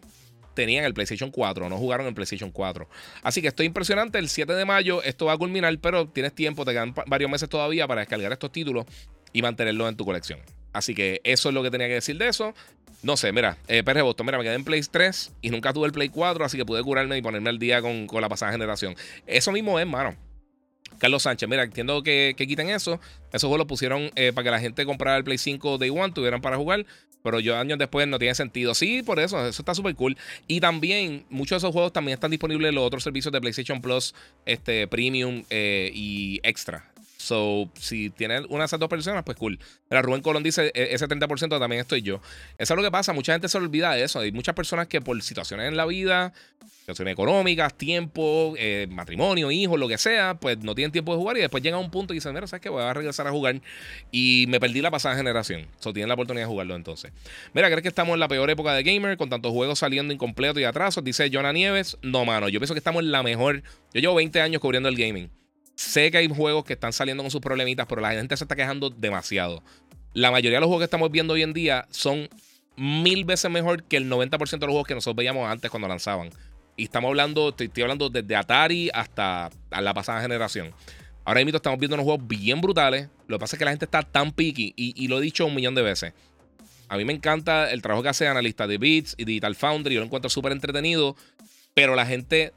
[0.53, 2.87] tenían el PlayStation 4, no jugaron en PlayStation 4.
[3.23, 4.19] Así que esto es impresionante.
[4.19, 7.49] El 7 de mayo esto va a culminar, pero tienes tiempo, te quedan varios meses
[7.49, 8.85] todavía para descargar estos títulos
[9.33, 10.41] y mantenerlos en tu colección.
[10.75, 12.53] Así que eso es lo que tenía que decir de eso.
[13.03, 15.87] No sé, mira, eh, PR Boston, mira, me quedé en Play 3 y nunca tuve
[15.87, 18.53] el Play 4, así que pude curarme y ponerme al día con, con la pasada
[18.53, 18.95] generación.
[19.27, 20.15] Eso mismo es, mano.
[20.99, 23.01] Carlos Sánchez, mira, entiendo que, quiten eso.
[23.33, 26.13] Esos juegos lo pusieron eh, para que la gente comprara el Play 5 Day One,
[26.13, 26.87] tuvieran para jugar.
[27.23, 28.75] Pero yo años después no tiene sentido.
[28.75, 30.17] Sí, por eso, eso está súper cool.
[30.47, 33.83] Y también, muchos de esos juegos también están disponibles en los otros servicios de PlayStation
[33.83, 34.15] Plus,
[34.45, 36.93] este, Premium eh, y Extra.
[37.27, 39.59] So, si tiene una de esas dos personas, pues cool.
[39.89, 42.21] Pero Rubén Colón dice, e, ese 30% también estoy yo.
[42.57, 44.21] Eso es lo que pasa, mucha gente se olvida de eso.
[44.21, 46.33] Hay muchas personas que por situaciones en la vida,
[46.79, 51.37] situaciones económicas, tiempo, eh, matrimonio, hijos, lo que sea, pues no tienen tiempo de jugar
[51.37, 52.69] y después llega a un punto y dicen, mira, ¿sabes qué?
[52.69, 53.61] Voy a regresar a jugar
[54.13, 55.67] y me perdí la pasada generación.
[55.81, 57.11] So, tienen la oportunidad de jugarlo entonces.
[57.55, 60.61] Mira, ¿crees que estamos en la peor época de gamer con tantos juegos saliendo incompletos
[60.61, 61.03] y atrasos?
[61.03, 61.99] Dice Jonah Nieves.
[62.03, 63.65] No, mano, yo pienso que estamos en la mejor.
[63.93, 65.29] Yo llevo 20 años cubriendo el gaming.
[65.77, 68.57] Sé que hay juegos que están saliendo con sus problemitas, pero la gente se está
[68.57, 69.63] quejando demasiado.
[70.15, 72.29] La mayoría de los juegos que estamos viendo hoy en día son
[72.77, 76.31] mil veces mejor que el 90% de los juegos que nosotros veíamos antes cuando lanzaban.
[76.79, 80.73] Y estamos hablando, estoy, hablando desde Atari hasta la pasada generación.
[81.27, 83.09] Ahora mismo estamos viendo unos juegos bien brutales.
[83.27, 85.55] Lo que pasa es que la gente está tan picky y, lo he dicho un
[85.55, 86.15] millón de veces.
[86.89, 89.95] A mí me encanta el trabajo que hace analista de Beats y Digital Foundry.
[89.95, 91.17] Yo lo encuentro súper entretenido.
[91.75, 92.55] Pero la gente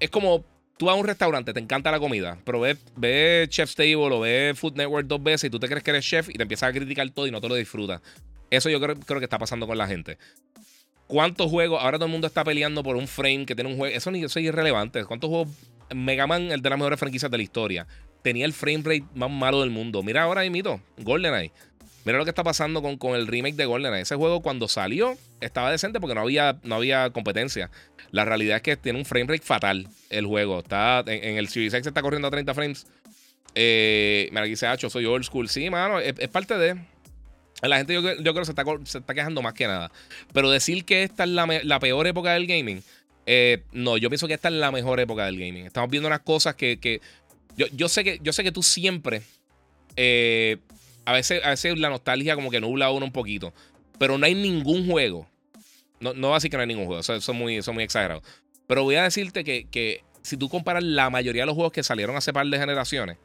[0.00, 0.44] es como
[0.78, 4.20] tú vas a un restaurante, te encanta la comida, pero ves, ve Chef's Table o
[4.20, 6.70] ves Food Network dos veces y tú te crees que eres chef y te empiezas
[6.70, 8.00] a criticar todo y no te lo disfrutas.
[8.50, 10.16] Eso yo creo, que está pasando con la gente.
[11.06, 11.82] ¿Cuántos juegos?
[11.82, 13.94] Ahora todo el mundo está peleando por un frame que tiene un juego.
[13.94, 15.04] Eso, eso es irrelevante.
[15.04, 15.48] ¿Cuántos juegos?
[15.94, 17.86] Mega Man, el de las mejores franquicias de la historia,
[18.22, 20.02] tenía el frame rate más malo del mundo.
[20.02, 21.52] Mira ahora, mito, GoldenEye.
[22.08, 24.00] Mira lo que está pasando con, con el remake de GoldenEye.
[24.00, 27.70] Ese juego cuando salió estaba decente porque no había, no había competencia.
[28.12, 30.60] La realidad es que tiene un frame rate fatal el juego.
[30.60, 32.86] Está en, el Series X está corriendo a 30 frames.
[33.54, 35.50] Eh, mira, aquí se ha hecho, soy old school.
[35.50, 36.80] Sí, mano, es, parte de.
[37.60, 39.92] La gente yo, creo que se está, se está, quejando más que nada.
[40.32, 42.82] Pero decir que esta es la, peor época del gaming,
[43.26, 45.66] eh, no, yo pienso que esta es la mejor época del gaming.
[45.66, 47.02] Estamos viendo unas cosas que.
[47.54, 49.20] yo, yo, sé que yo sé que tú siempre.
[49.94, 50.56] Eh,
[51.08, 53.52] a, veces, a veces la nostalgia como que nubla a uno un poquito.
[53.98, 55.26] Pero no hay ningún juego
[56.00, 58.22] no, no va a decir que no hay ningún juego, eso, es muy, muy exagerado.
[58.66, 62.16] Pero voy a decirte que, si tú comparas la mayoría de los juegos que salieron
[62.16, 63.16] hace par de generaciones,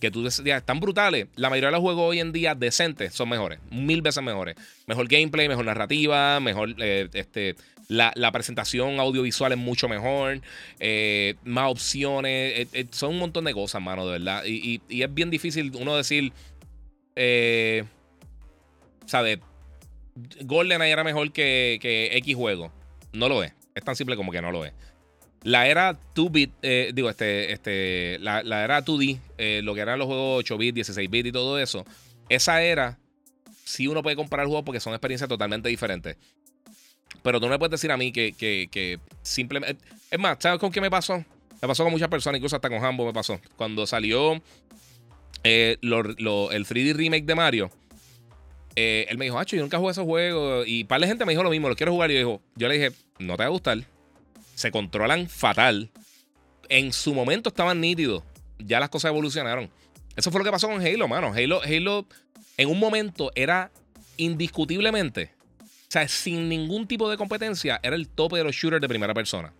[0.00, 3.30] que tú decías, están brutales, la mayoría de los juegos hoy en día decentes son
[3.30, 4.54] mejores, mil veces mejores.
[4.86, 7.56] Mejor gameplay, mejor narrativa, mejor eh, este,
[7.88, 10.42] la, presentación audiovisual es mucho mejor,
[10.80, 14.44] eh, más opciones, eh, son un montón de cosas, mano, de verdad.
[14.44, 16.32] Y, y es bien difícil uno decir,
[19.06, 19.38] ¿sabes?
[20.42, 22.72] GoldenEye era mejor que, X juego.
[23.12, 23.52] No lo es.
[23.74, 24.72] Es tan simple como que no lo es.
[25.42, 30.08] La era 2-bit, eh, digo, este, este, la, era 2D, eh, lo que eran los
[30.08, 31.84] juegos 8-bit, 16-bit y todo eso,
[32.28, 32.98] esa era,
[33.64, 36.16] sí uno puede comparar juegos porque son experiencias totalmente diferentes.
[37.22, 39.84] Pero tú no me puedes decir a mí que, que, simplemente.
[40.10, 41.24] Es más, ¿sabes con qué me pasó?
[41.62, 43.40] Me pasó con muchas personas, incluso hasta con Hambo me pasó.
[43.56, 44.42] Cuando salió
[45.46, 47.70] eh, el 3D remake de Mario
[48.78, 50.66] eh, él me dijo, Hacho, yo nunca jugué esos juegos.
[50.68, 52.10] Y par de gente me dijo lo mismo, lo quiero jugar.
[52.10, 53.78] Y yo, dijo, yo le dije, no te va a gustar.
[54.54, 55.90] Se controlan fatal.
[56.68, 58.22] En su momento estaban nítidos.
[58.58, 59.70] Ya las cosas evolucionaron.
[60.14, 61.32] Eso fue lo que pasó con Halo, mano.
[61.34, 62.06] Halo, Halo
[62.56, 63.70] en un momento era
[64.16, 65.30] indiscutiblemente,
[65.62, 69.12] o sea, sin ningún tipo de competencia, era el tope de los shooters de primera
[69.12, 69.52] persona.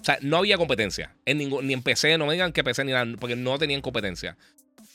[0.00, 1.14] O sea, no había competencia.
[1.24, 3.80] En ningún, ni en PC, no me digan que PC ni nada, porque no tenían
[3.80, 4.36] competencia.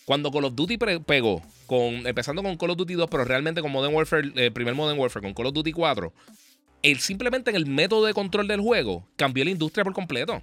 [0.10, 3.72] Cuando Call of Duty pegó, con, empezando con Call of Duty 2, pero realmente con
[3.72, 6.12] Modern Warfare, el eh, primer Modern Warfare, con Call of Duty 4,
[6.82, 10.42] él simplemente en el método de control del juego cambió la industria por completo.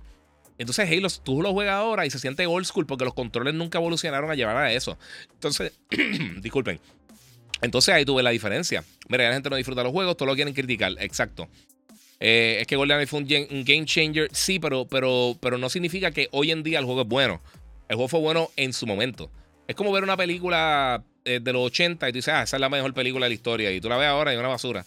[0.57, 3.79] Entonces Halo, tú lo juegas ahora y se siente old school porque los controles nunca
[3.79, 4.97] evolucionaron a llevar a eso.
[5.33, 5.73] Entonces,
[6.41, 6.79] disculpen.
[7.61, 8.85] Entonces ahí tuve la diferencia.
[9.09, 10.93] Mira, la gente no disfruta los juegos, todos lo quieren criticar.
[11.01, 11.49] Exacto.
[12.21, 16.29] Eh, es que GoldenEye fue un, game changer, sí, pero, pero, pero no significa que
[16.31, 17.43] hoy en día el juego es bueno.
[17.89, 19.29] El juego fue bueno en su momento.
[19.67, 22.61] Es como ver una película eh, de los 80 y tú dices, ah, esa es
[22.61, 23.73] la mejor película de la historia.
[23.73, 24.85] Y tú la ves ahora y es una basura.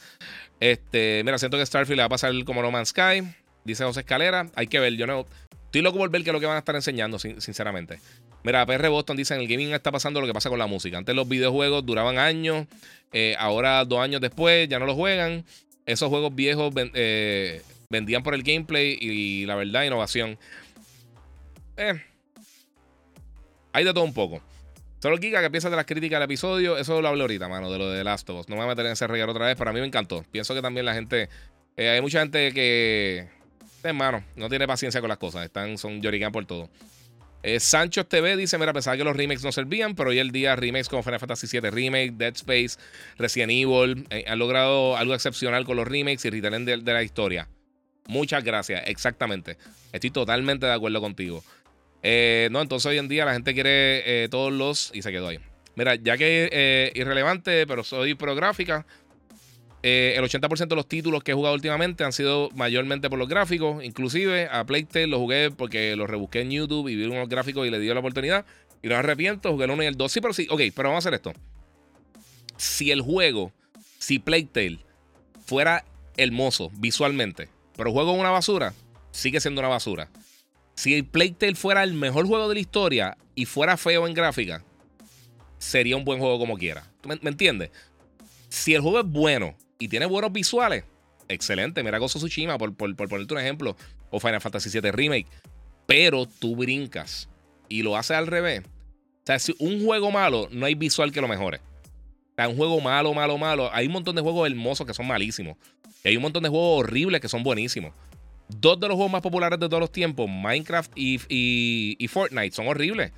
[0.60, 3.24] Este, mira, siento que Starfield le va a pasar como No Man's Sky.
[3.64, 4.48] Dice José Escalera.
[4.56, 5.26] Hay que ver, yo no.
[5.66, 8.00] Estoy loco por ver qué es lo que van a estar enseñando, sinceramente.
[8.44, 10.98] Mira, PR Boston dice: en el gaming está pasando lo que pasa con la música.
[10.98, 12.66] Antes los videojuegos duraban años.
[13.12, 15.46] Eh, ahora, dos años después, ya no los juegan.
[15.86, 20.38] Esos juegos viejos eh, vendían por el gameplay y la verdad, innovación.
[21.78, 22.02] Eh,
[23.74, 24.42] hay de todo un poco.
[25.00, 26.78] Solo Kika, que piensas de las críticas del episodio?
[26.78, 28.50] Eso lo hablé ahorita, mano, de lo de Last of Us.
[28.50, 30.26] No me voy a meter en ese regalo otra vez, pero a mí me encantó.
[30.30, 31.30] Pienso que también la gente
[31.78, 33.30] Eh, hay mucha gente que,
[33.84, 35.46] hermano, no tiene paciencia con las cosas.
[35.46, 36.70] Están, son llorican por todo.
[37.42, 40.58] Eh, Sancho TV dice: Mira, pensaba que los remakes no servían, pero hoy el día
[40.58, 42.78] remakes como Final Fantasy VII Remake, Dead Space,
[43.18, 47.48] Resident Evil eh, han logrado algo excepcional con los remakes y retelling de, la historia.
[48.08, 49.58] Muchas gracias, exactamente.
[49.94, 51.44] Estoy totalmente de acuerdo contigo.
[52.02, 54.92] Eh, no, entonces hoy en día la gente quiere todos los.
[54.94, 55.40] Y se quedó ahí.
[55.76, 58.86] Mira, ya que irrelevante, pero soy pro gráfica.
[59.82, 63.30] Eh, el 80% de los títulos que he jugado últimamente han sido mayormente por los
[63.30, 63.84] gráficos.
[63.84, 67.70] Inclusive a Playtale lo jugué porque lo rebusqué en YouTube y vi unos gráficos y
[67.70, 68.46] le di la oportunidad.
[68.82, 70.12] Y no arrepiento, jugué el 1 y el 2.
[70.12, 71.34] Sí, pero sí, ok, pero vamos a hacer esto.
[72.58, 73.54] Si el juego,
[74.00, 74.80] si Playtale
[75.46, 75.86] fuera
[76.18, 77.48] hermoso visualmente,
[77.78, 78.74] pero juego una basura,
[79.12, 80.10] sigue siendo una basura.
[80.80, 84.64] Si Playtale fuera el mejor juego de la historia y fuera feo en gráfica,
[85.58, 86.90] sería un buen juego como quiera.
[87.04, 87.72] me, me entiendes?
[88.48, 90.86] Si el juego es bueno y tiene buenos visuales,
[91.28, 91.84] excelente.
[91.84, 93.76] Mira Gozo Tsushima, por, por, ponerte un ejemplo,
[94.10, 95.28] o Final Fantasy VII Remake.
[95.86, 97.28] Pero tú brincas
[97.68, 98.62] y lo haces al revés.
[98.64, 101.58] O sea, si un juego malo, no hay visual que lo mejore.
[101.58, 103.70] O sea, un juego malo, malo, malo.
[103.74, 105.58] Hay un montón de juegos hermosos que son malísimos.
[106.06, 107.92] Y hay un montón de juegos horribles que son buenísimos.
[108.50, 112.68] Dos de los juegos más populares de todos los tiempos, Minecraft y, y, Fortnite, son
[112.68, 113.12] horribles.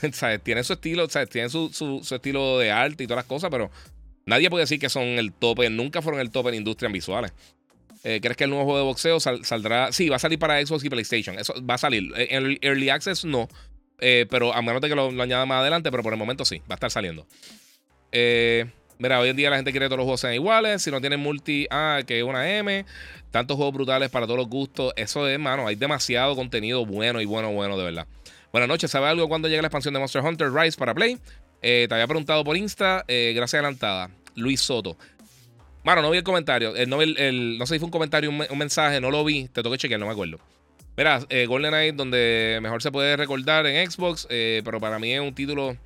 [0.12, 0.42] ¿Sabes?
[0.42, 1.28] Tienen su estilo, ¿sabes?
[1.28, 3.70] Tienen su, su, estilo de arte y todas las cosas, pero
[4.26, 7.32] Nadie puede decir que son el tope, nunca fueron el tope en industria visuales.
[8.04, 9.92] Eh, ¿Crees que el nuevo juego de boxeo saldrá?
[9.92, 11.38] Sí, va a salir para Xbox y PlayStation.
[11.38, 12.12] Eso va a salir.
[12.16, 13.48] Eh, en Early Access no.
[13.98, 16.58] Eh, pero a menos de que lo, añada más adelante, pero por el momento sí,
[16.60, 17.26] va a estar saliendo.
[19.02, 20.80] Mira, hoy en día la gente quiere que todos los juegos sean iguales.
[20.80, 22.86] Si no tienen multi, ah, que es una M.
[23.32, 24.92] Tantos juegos brutales para todos los gustos.
[24.96, 28.06] Eso es, mano, hay demasiado contenido bueno y bueno, bueno, de verdad.
[28.52, 28.90] Buenas noches.
[28.90, 31.18] ¿Sabe algo cuando llegue la expansión de Monster Hunter Rise para Play?
[31.62, 34.10] Eh, te había preguntado por Insta, eh, gracias adelantada.
[34.36, 34.96] Luis Soto.
[35.84, 36.72] Bueno, no vi el comentario.
[36.86, 39.48] no, sé si fue un comentario, un, mensaje, no lo vi.
[39.48, 40.38] Te toqué chequear, no me acuerdo.
[40.96, 45.34] Verás, eh, GoldenEye, donde mejor se puede recordar en Xbox, pero para mí es un
[45.34, 45.76] título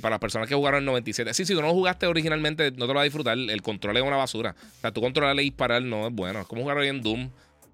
[0.00, 1.34] para las personas que jugaron en 97.
[1.34, 3.38] Sí, si tú no jugaste originalmente, no te lo vas a disfrutar.
[3.38, 4.54] El control es una basura.
[4.58, 6.40] O sea, tú controlarle y disparar no es bueno.
[6.40, 7.30] Es como jugar hoy en Doom.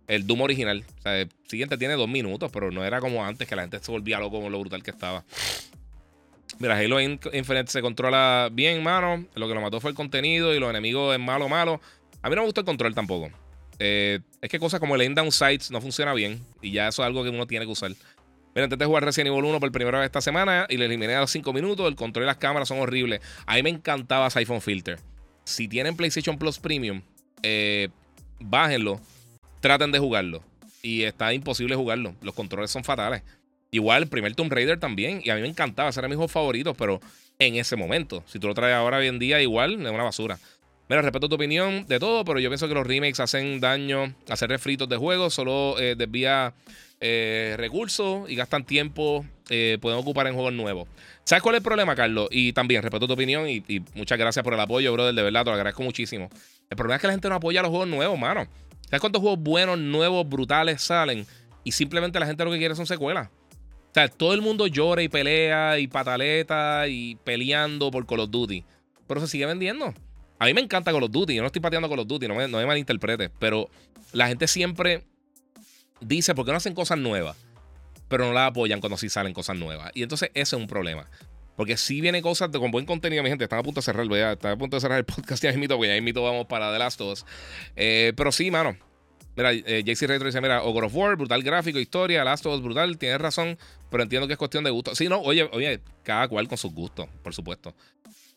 [0.08, 0.84] El Doom original.
[0.98, 3.78] O sea, el siguiente tiene dos minutos, pero no era como antes que la gente
[3.80, 5.24] se volvía loco con lo brutal que estaba.
[6.58, 9.26] Mira, Halo Infinite se controla bien, mano.
[9.34, 11.80] Lo que lo mató fue el contenido y los enemigos es malo, malo.
[12.22, 13.30] A mí no me gusta el control tampoco.
[13.78, 16.40] Eh, es que cosas como el end down sights no funciona bien.
[16.62, 17.92] Y ya eso es algo que uno tiene que usar.
[18.56, 21.20] Mira, intenté jugar Resident Evil 1 por primera vez esta semana y le eliminé a
[21.20, 21.86] los 5 minutos.
[21.86, 23.20] El control y las cámaras son horribles.
[23.44, 24.98] A mí me encantaba Siphon Filter.
[25.44, 27.02] Si tienen PlayStation Plus Premium,
[27.42, 27.90] eh,
[28.40, 28.98] bájenlo.
[29.60, 30.42] Traten de jugarlo.
[30.80, 32.14] Y está imposible jugarlo.
[32.22, 33.22] Los controles son fatales.
[33.72, 35.20] Igual el primer Tomb Raider también.
[35.22, 36.98] Y a mí me encantaba, ese era mi juego favorito, pero
[37.38, 38.24] en ese momento.
[38.26, 40.38] Si tú lo traes ahora hoy en día, igual es una basura.
[40.88, 44.50] Mira, respeto tu opinión de todo, pero yo pienso que los remakes hacen daño, hacer
[44.50, 46.54] refritos de juegos, solo eh, desvía
[47.00, 50.88] eh, recursos y gastan tiempo, eh, pueden ocupar en juegos nuevos.
[51.24, 52.28] ¿Sabes cuál es el problema, Carlos?
[52.30, 55.42] Y también respeto tu opinión y, y, muchas gracias por el apoyo, brother, de verdad,
[55.42, 56.30] te lo agradezco muchísimo.
[56.70, 58.46] El problema es que la gente no apoya los juegos nuevos, mano.
[58.84, 61.26] ¿Sabes cuántos juegos buenos, nuevos, brutales salen?
[61.64, 63.28] Y simplemente la gente lo que quiere son secuelas.
[63.28, 68.30] O sea, todo el mundo llora y pelea y pataleta y peleando por Call of
[68.30, 68.62] Duty.
[69.08, 69.92] Pero se sigue vendiendo.
[70.38, 71.34] A mí me encanta Call of Duty.
[71.34, 73.30] Yo no estoy pateando Call of Duty, no me, no me malinterprete.
[73.38, 73.70] Pero
[74.12, 75.04] la gente siempre
[76.00, 77.36] dice, ¿por qué no hacen cosas nuevas?
[78.08, 79.90] Pero no la apoyan cuando sí salen cosas nuevas.
[79.94, 81.08] Y entonces ese es un problema.
[81.56, 83.44] Porque si viene cosas con buen contenido, mi gente.
[83.44, 84.32] Están a punto de cerrar, ¿verdad?
[84.32, 86.78] Están a punto de cerrar el podcast ya invito, porque ya invito vamos para The
[86.78, 87.26] Last of Us.
[87.74, 88.76] Eh, pero sí, mano.
[89.36, 92.62] Mira, eh, JC Retro dice: Mira, Ogre of War, brutal gráfico, historia, Last of Us,
[92.62, 93.58] brutal, tienes razón,
[93.90, 94.94] pero entiendo que es cuestión de gusto.
[94.94, 97.74] Sí, no, oye, oye, cada cual con sus gustos, por supuesto.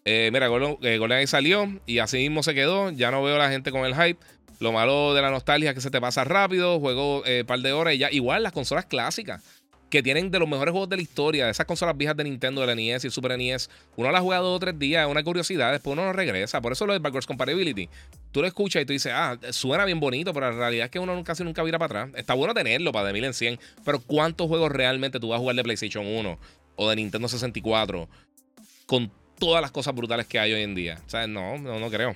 [0.05, 2.91] Eh, mira, Golden, salió y así mismo se quedó.
[2.91, 4.19] Ya no veo a la gente con el hype.
[4.59, 6.79] Lo malo de la nostalgia es que se te pasa rápido.
[6.79, 8.11] Juego un eh, par de horas y ya.
[8.11, 9.41] Igual las consolas clásicas
[9.89, 12.67] que tienen de los mejores juegos de la historia, esas consolas viejas de Nintendo, de
[12.67, 15.23] la NES y el Super NES, uno las jugado dos o tres días, es una
[15.23, 16.61] curiosidad, después uno no regresa.
[16.61, 17.89] Por eso lo de Backwards Compatibility.
[18.31, 20.99] Tú lo escuchas y tú dices, ah, suena bien bonito, pero la realidad es que
[20.99, 22.19] uno casi nunca vira para atrás.
[22.19, 25.39] Está bueno tenerlo para de mil en 100, pero ¿cuántos juegos realmente tú vas a
[25.39, 26.39] jugar de PlayStation 1
[26.75, 28.07] o de Nintendo 64
[28.85, 30.99] con todas las cosas brutales que hay hoy en día?
[31.05, 32.15] O sea, no, no, no creo.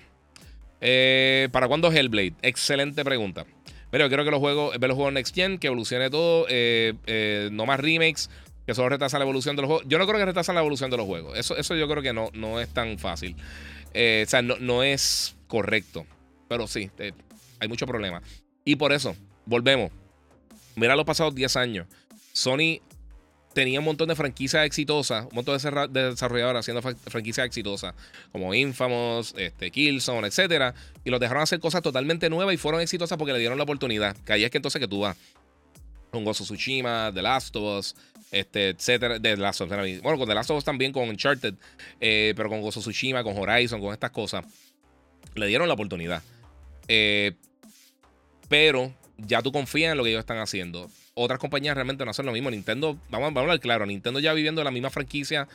[0.81, 2.33] Eh, ¿Para cuándo Hellblade?
[2.41, 3.45] Excelente pregunta.
[3.89, 6.93] Pero yo quiero que los juegos, ver los juegos Next Gen, que evolucione todo, eh,
[7.05, 8.29] eh, no más remakes,
[8.65, 9.87] que solo retrasan la evolución de los juegos.
[9.87, 11.37] Yo no creo que retrasan la evolución de los juegos.
[11.37, 13.35] Eso, eso yo creo que no, no es tan fácil.
[13.89, 16.05] O sea, no, no, es correcto.
[16.49, 16.91] Pero sí,
[17.59, 18.21] hay mucho problema.
[18.65, 19.15] Y por eso,
[19.45, 19.91] volvemos.
[20.75, 21.87] Mira los pasados 10 años.
[22.33, 22.81] Sony
[23.53, 25.57] tenía un montón de franquicias exitosas, un montón
[25.91, 27.93] de desarrolladores haciendo franquicias exitosas,
[28.31, 30.73] como Infamous, este, Killzone, etcétera,
[31.03, 34.15] y los dejaron hacer cosas totalmente nuevas y fueron exitosas porque le dieron la oportunidad.
[34.25, 35.15] Que ahí es que entonces que tú vas
[36.11, 37.95] con Gozo Tsushima, The Last of Us,
[38.31, 41.55] este, etcétera, The Last of Us, bueno, con The Last of Us también, con Uncharted,
[41.99, 44.45] eh, pero con Gozo Tsushima, con Horizon, con estas cosas,
[45.35, 46.21] le dieron la oportunidad.
[46.87, 47.33] Eh,
[48.49, 50.89] pero ya tú confías en lo que ellos están haciendo.
[51.15, 52.49] Otras compañías realmente no hacen lo mismo.
[52.49, 55.47] Nintendo, vamos, a hablar claro, Nintendo ya viviendo la misma franquicia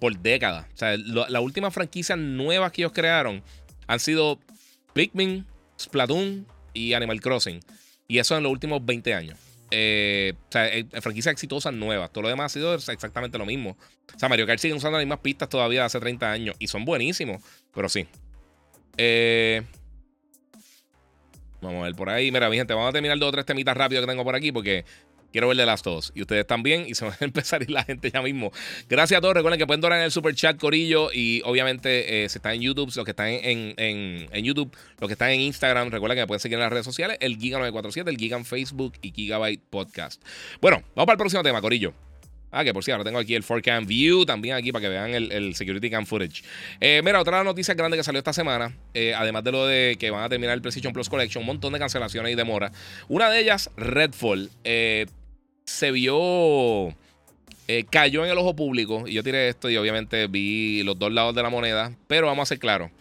[0.00, 0.66] por décadas.
[0.74, 3.42] O sea, las últimas franquicias nuevas que ellos crearon
[3.86, 4.38] han sido
[4.92, 5.46] Pikmin,
[5.80, 7.60] Splatoon y Animal Crossing.
[8.08, 9.38] Y eso en los últimos 20 años.
[9.70, 12.12] Eh, o sea, eh, franquicias exitosas nuevas.
[12.12, 13.76] Todo lo demás ha sido exactamente lo mismo.
[14.14, 16.56] O sea, Mario Kart sigue usando las mismas pistas todavía hace 30 años.
[16.58, 17.42] Y son buenísimos.
[17.72, 18.06] Pero sí.
[18.96, 19.62] Eh.
[21.64, 22.30] Vamos a ver por ahí.
[22.30, 24.52] Mira, mi gente, vamos a terminar dos o tres temitas rápidos que tengo por aquí
[24.52, 24.84] porque
[25.32, 26.12] quiero ver de las dos.
[26.14, 26.84] Y ustedes también.
[26.86, 28.52] Y se va a empezar a ir la gente ya mismo.
[28.88, 29.34] Gracias a todos.
[29.34, 31.10] Recuerden que pueden donar en el super chat, Corillo.
[31.12, 35.14] Y obviamente, eh, si están en YouTube, los que están en, en, YouTube, los que
[35.14, 37.16] están en Instagram, recuerden que me pueden seguir en las redes sociales.
[37.20, 40.22] El Giga947, el Giga en Facebook y Gigabyte Podcast.
[40.60, 42.13] Bueno, vamos para el próximo tema, Corillo.
[42.56, 45.54] Ah, que por cierto, tengo aquí el 4Cam View también aquí para que vean el,
[45.56, 46.44] Security Cam Footage.
[46.80, 50.10] Eh, mira, otra noticia grande que salió esta semana, eh, además de lo de que
[50.10, 52.70] van a terminar el PlayStation Plus Collection, un montón de cancelaciones y demoras.
[53.08, 55.06] Una de ellas, Redfall, eh,
[55.64, 56.94] se vio...
[57.90, 61.34] cayó en el ojo público y yo tiré esto y obviamente vi los dos lados
[61.34, 62.92] de la moneda, pero vamos a ser claros.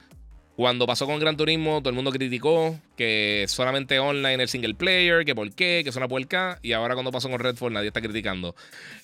[0.56, 5.26] Cuando pasó con Gran Turismo, todo el mundo criticó que solamente online el single player,
[5.26, 6.60] que por qué, que es una puerca.
[6.62, 8.56] Y ahora cuando pasó con Redfall, nadie está criticando.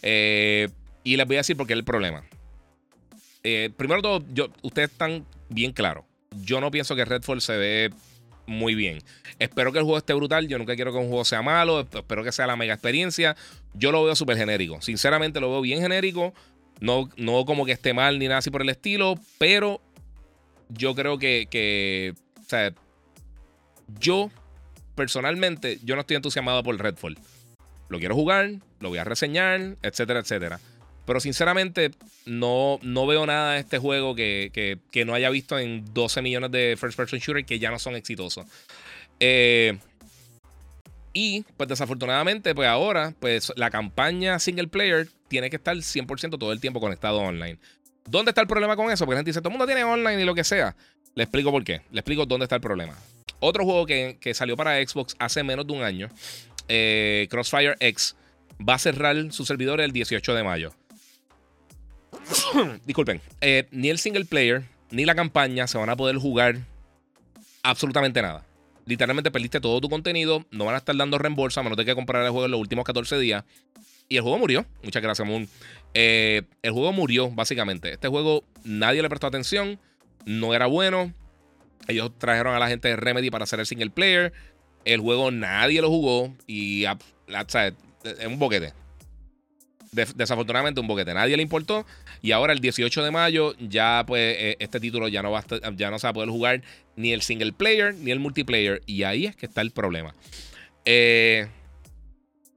[0.04, 0.70] Eh,
[1.04, 2.24] y les voy a decir por qué es el problema.
[3.44, 6.06] Eh, primero todo, yo, ustedes están bien claros.
[6.44, 7.90] Yo no pienso que Redfall se ve
[8.46, 9.00] muy bien.
[9.40, 10.48] Espero que el juego esté brutal.
[10.48, 11.80] Yo nunca quiero que un juego sea malo.
[11.80, 13.36] Espero que sea la mega experiencia.
[13.74, 14.82] Yo lo veo súper genérico.
[14.82, 16.34] Sinceramente lo veo bien genérico.
[16.80, 19.16] No, no como que esté mal ni nada así por el estilo.
[19.38, 19.82] Pero
[20.70, 22.74] yo creo que, o sea,
[24.00, 24.32] yo
[24.96, 27.18] personalmente, yo no estoy entusiasmado por Redfall.
[27.88, 30.60] Lo quiero jugar, lo voy a reseñar, etcétera, etcétera.
[31.06, 31.92] Pero sinceramente,
[32.26, 36.78] no, no veo nada de este juego que, no haya visto en 12 millones de
[36.80, 38.46] first person shooters que ya no son exitosos.
[39.20, 39.78] Eh,
[41.14, 46.52] y pues desafortunadamente, pues ahora, pues la campaña single player tiene que estar 100% todo
[46.52, 47.58] el tiempo conectado online.
[48.10, 49.06] ¿Dónde está el problema con eso?
[49.06, 50.76] Porque la gente dice, todo el mundo tiene online y lo que sea.
[51.16, 51.82] Le explico por qué.
[51.92, 52.96] Le explico dónde está el problema.
[53.40, 56.10] Otro juego que, salió para Xbox hace menos de un año,
[56.68, 58.16] eh, Crossfire X,
[58.68, 60.74] va a cerrar su servidor el 18 de mayo.
[62.86, 63.22] Disculpen.
[63.42, 66.58] Eh, ni el single player ni la campaña se van a poder jugar
[67.64, 68.44] absolutamente nada.
[68.86, 70.46] Literalmente perdiste todo tu contenido.
[70.52, 72.60] No van a estar dando reembolso a menos de que comprar el juego en los
[72.60, 73.44] últimos 14 días.
[74.10, 74.66] Y el juego murió.
[74.84, 75.48] Muchas gracias, Moon.
[75.94, 77.94] Eh, el juego murió, básicamente.
[77.94, 79.80] Este juego nadie le prestó atención.
[80.26, 81.14] No era bueno.
[81.88, 84.34] Ellos trajeron a la gente de Remedy para hacer el single player.
[84.84, 86.34] El juego nadie lo jugó.
[86.48, 88.74] Y es un boquete.
[89.92, 91.14] desafortunadamente un boquete.
[91.14, 91.86] Nadie le importó.
[92.24, 95.46] Y ahora el 18 de mayo ya pues eh, este título ya no, va
[95.76, 96.64] ya no se va a poder jugar
[96.96, 98.82] ni el single player ni el multiplayer.
[98.88, 100.16] Y ahí es que está el problema.
[100.86, 101.48] Eh,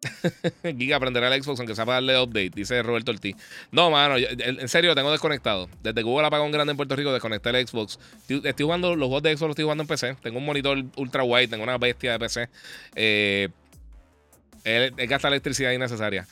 [0.78, 3.36] Giga aprenderá el Xbox aunque sea para darle update, dice Roberto Ortiz.
[3.70, 5.68] No, mano, en serio, tengo desconectado.
[5.82, 7.98] Desde Google apagó un grande en Puerto Rico, desconecté el Xbox.
[8.28, 10.16] Estoy, jugando los juegos de Xbox, los estoy jugando en PC.
[10.22, 12.48] Tengo un monitor ultra wide, tengo una bestia de PC.
[12.94, 13.48] Eh,
[14.64, 16.26] es, gasta electricidad innecesaria.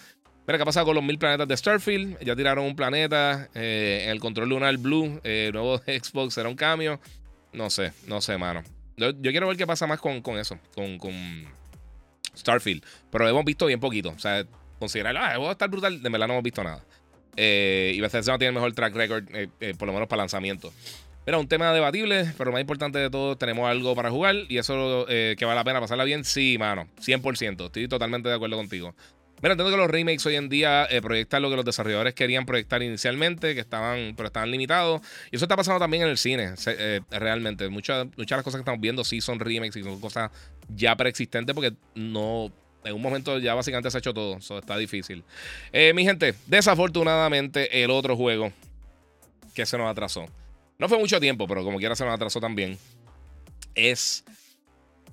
[0.47, 2.19] Mira, ¿qué ha pasado con los mil planetas de Starfield?
[2.25, 3.49] Ya tiraron un planeta.
[3.55, 7.01] Eh, en el control lunar Blue, eh, nuevo Xbox, será un cambio.
[7.53, 8.63] No sé, no sé, mano.
[8.97, 10.59] Yo, quiero ver qué pasa más con, con eso.
[10.75, 11.13] Con, con
[12.37, 12.85] Starfield.
[13.11, 14.11] Pero lo hemos visto bien poquito.
[14.11, 14.45] O sea,
[14.81, 16.83] considerar, ah, va a estar brutal, de verdad no hemos visto nada.
[17.37, 20.73] Eh, y Bethesda tiene el mejor track record, eh, eh, por lo menos para lanzamiento.
[21.27, 24.59] Era un tema debatible, pero lo más importante de todo, tenemos algo para jugar y
[24.59, 27.67] eso que vale la pena pasarla bien, sí, mano, 100%.
[27.67, 28.95] Estoy totalmente de acuerdo contigo.
[29.43, 32.83] Mira, entiendo que los remakes hoy en día proyectan lo que los desarrolladores querían proyectar
[32.83, 35.03] inicialmente, que estaban, pero estaban limitados.
[35.31, 37.69] Y eso está pasando también en el cine, eh, realmente.
[37.69, 40.31] Muchas, muchas de las cosas que estamos viendo sí son remakes y son cosas
[40.75, 42.53] ya preexistentes porque no,
[42.85, 44.37] en un momento ya básicamente se ha hecho todo.
[44.39, 45.25] Eso está difícil.
[45.73, 48.53] Eh, mi gente, desafortunadamente el otro juego
[49.55, 50.27] que se nos atrasó.
[50.79, 52.79] No fue mucho tiempo, pero como quiera se nos atrasó también.
[53.75, 54.25] Es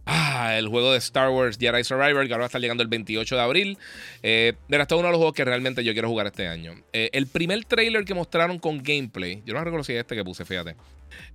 [0.09, 2.87] Ah, el juego de Star Wars Jedi Survivor, que ahora va a estar llegando el
[2.87, 3.77] 28 de abril.
[4.23, 6.75] Eh, este es uno de los juegos que realmente yo quiero jugar este año.
[6.93, 10.77] Eh, el primer trailer que mostraron con gameplay, yo no reconocí este que puse, fíjate.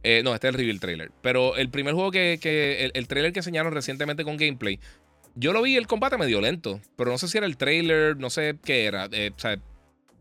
[0.02, 1.10] Eh, no, este es el reveal trailer.
[1.20, 2.38] Pero el primer juego que,
[2.80, 4.80] el, el, trailer que enseñaron recientemente con gameplay,
[5.34, 8.30] yo lo vi, el combate medio lento, pero no sé si era el trailer, no
[8.30, 9.04] sé qué era.
[9.06, 9.58] o sea,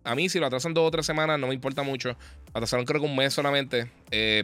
[0.03, 2.17] A mí, si lo atrasan dos o tres semanas, no me importa mucho.
[2.53, 3.89] Atrasaron creo que un mes solamente.
[4.11, 4.43] Eh,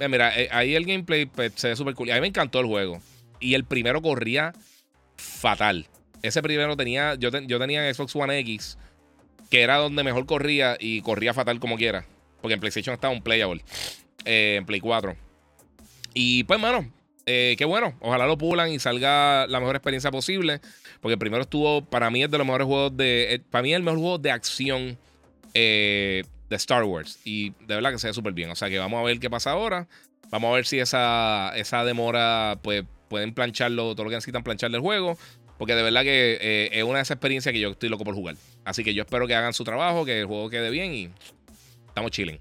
[0.00, 2.10] eh, mira, ahí el gameplay pues, se ve súper cool.
[2.10, 3.00] A mí me encantó el juego.
[3.40, 4.52] Y el primero corría
[5.16, 5.86] fatal.
[6.22, 7.14] Ese primero tenía.
[7.14, 8.78] Yo, yo tenía Xbox One X,
[9.50, 12.04] que era donde mejor corría y corría fatal como quiera.
[12.40, 13.62] Porque en PlayStation estaba un playable.
[14.24, 15.16] en Play 4.
[16.14, 16.90] Y pues, mano,
[17.26, 17.94] eh, qué bueno.
[18.00, 20.60] Ojalá lo pulan y salga la mejor experiencia posible.
[21.00, 23.34] Porque el primero estuvo, para mí es de los mejores juegos de...
[23.34, 24.98] Eh, para mí es el mejor juego de acción
[25.54, 27.20] eh, de Star Wars.
[27.24, 28.50] Y de verdad que se ve súper bien.
[28.50, 29.86] O sea que vamos a ver qué pasa ahora.
[30.30, 34.76] Vamos a ver si esa, esa demora, pues pueden plancharlo, todo lo que necesitan plancharle
[34.76, 35.18] el juego.
[35.58, 38.36] Porque de verdad que es una de esas experiencias que yo estoy loco por jugar.
[38.64, 41.08] Así que yo espero que hagan su trabajo, que el juego quede bien y
[41.88, 42.38] estamos chilling.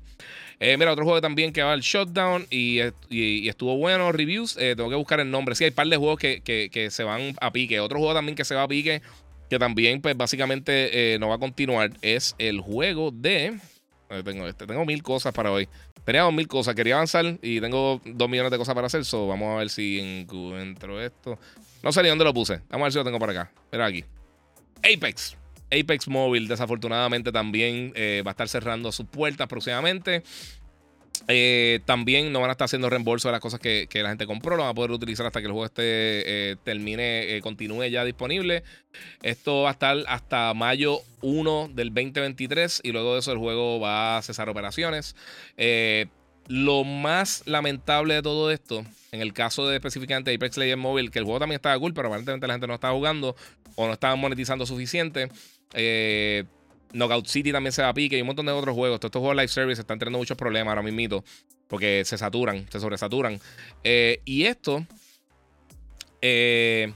[0.60, 2.80] Eh, mira, otro juego también que va al Shutdown y,
[3.48, 4.58] estuvo bueno, reviews.
[4.58, 5.56] Eh, tengo que buscar el nombre.
[5.56, 7.80] Sí, hay un par de juegos que, se van a pique.
[7.80, 9.02] Otro juego también que se va a pique,
[9.50, 13.60] que también, pues básicamente eh, no va a continuar, es el juego de.
[14.24, 15.68] Tengo, este, tengo mil cosas para hoy.
[16.08, 19.04] Tenía mil cosas, quería avanzar y tengo dos millones de cosas para hacer.
[19.04, 21.38] So, vamos a ver si encuentro esto.
[21.84, 22.62] No sé ni dónde lo puse.
[22.70, 23.52] Vamos a ver si lo tengo para acá.
[23.74, 24.06] Mira aquí.
[24.78, 25.36] Apex.
[25.70, 30.24] Apex Mobile, desafortunadamente, también eh, va a estar cerrando sus puertas próximamente.
[31.28, 34.56] Eh, también no van a estar haciendo reembolso de las cosas que, la gente compró.
[34.56, 38.64] Lo van a poder utilizar hasta que el juego esté eh, termine, continúe ya disponible.
[39.22, 43.80] Esto va a estar hasta mayo 1 del 2023 y luego de eso el juego
[43.80, 45.16] va a cesar operaciones.
[46.48, 51.20] lo más lamentable de todo esto, en el caso de específicamente Apex Legends Mobile, que
[51.20, 53.36] el juego también estaba cool, pero aparentemente la gente no estaba jugando
[53.76, 55.30] o no estaba monetizando suficiente.
[55.74, 56.46] Eh,
[56.94, 59.00] Knockout City también se va a pique y un montón de otros juegos.
[59.00, 61.24] Todos estos juegos live service están teniendo muchos problemas ahora mismo
[61.68, 63.40] porque se saturan, se sobresaturan.
[63.84, 64.86] Eh, y esto,
[66.22, 66.94] eh,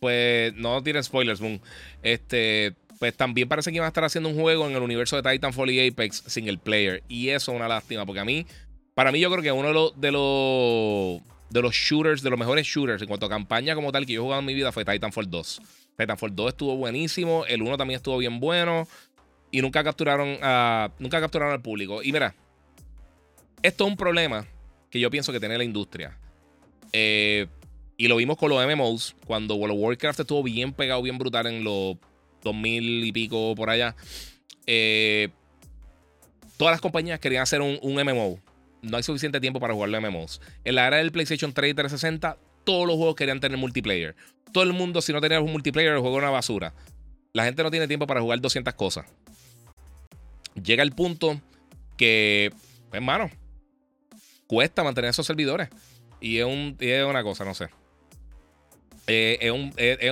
[0.00, 1.60] pues no tiene spoilers, Moon.
[2.02, 5.28] Este, pues también parece que iban a estar haciendo un juego en el universo de
[5.28, 7.02] Titanfall y Apex single player.
[7.08, 8.46] Y eso es una lástima, porque a mí,
[8.94, 11.20] para mí, yo creo que uno de los, de los,
[11.50, 14.20] de los shooters, de los mejores shooters en cuanto a campaña como tal que yo
[14.20, 15.62] he jugado en mi vida fue Titanfall 2.
[15.96, 18.88] Titanfall 2 estuvo buenísimo, el 1 también estuvo bien bueno
[19.50, 22.02] y nunca capturaron, a, nunca capturaron al público.
[22.02, 22.34] Y mira,
[23.62, 24.46] esto es un problema
[24.90, 26.18] que yo pienso que tiene la industria.
[26.92, 27.46] Eh,
[27.96, 31.46] y lo vimos con los MMOs, cuando World of Warcraft estuvo bien pegado, bien brutal
[31.46, 31.96] en los
[32.42, 33.94] 2000 y pico por allá.
[34.66, 35.28] Eh,
[36.56, 38.38] todas las compañías querían hacer un, un, MMO.
[38.82, 40.40] No hay suficiente tiempo para jugar los MMOs.
[40.64, 44.14] En la era del PlayStation 3 y 360, todos los juegos querían tener multiplayer
[44.52, 46.72] todo el mundo, si no tenía un multiplayer, el juego era una basura.
[47.32, 49.06] La gente no tiene tiempo para jugar 200 cosas.
[50.62, 51.40] Llega el punto
[51.96, 52.52] que,
[52.92, 53.30] hermano,
[54.46, 55.70] cuesta mantener esos servidores.
[56.20, 56.76] Y es, un,
[57.08, 57.68] una cosa, no sé.
[59.06, 59.50] Eh, es,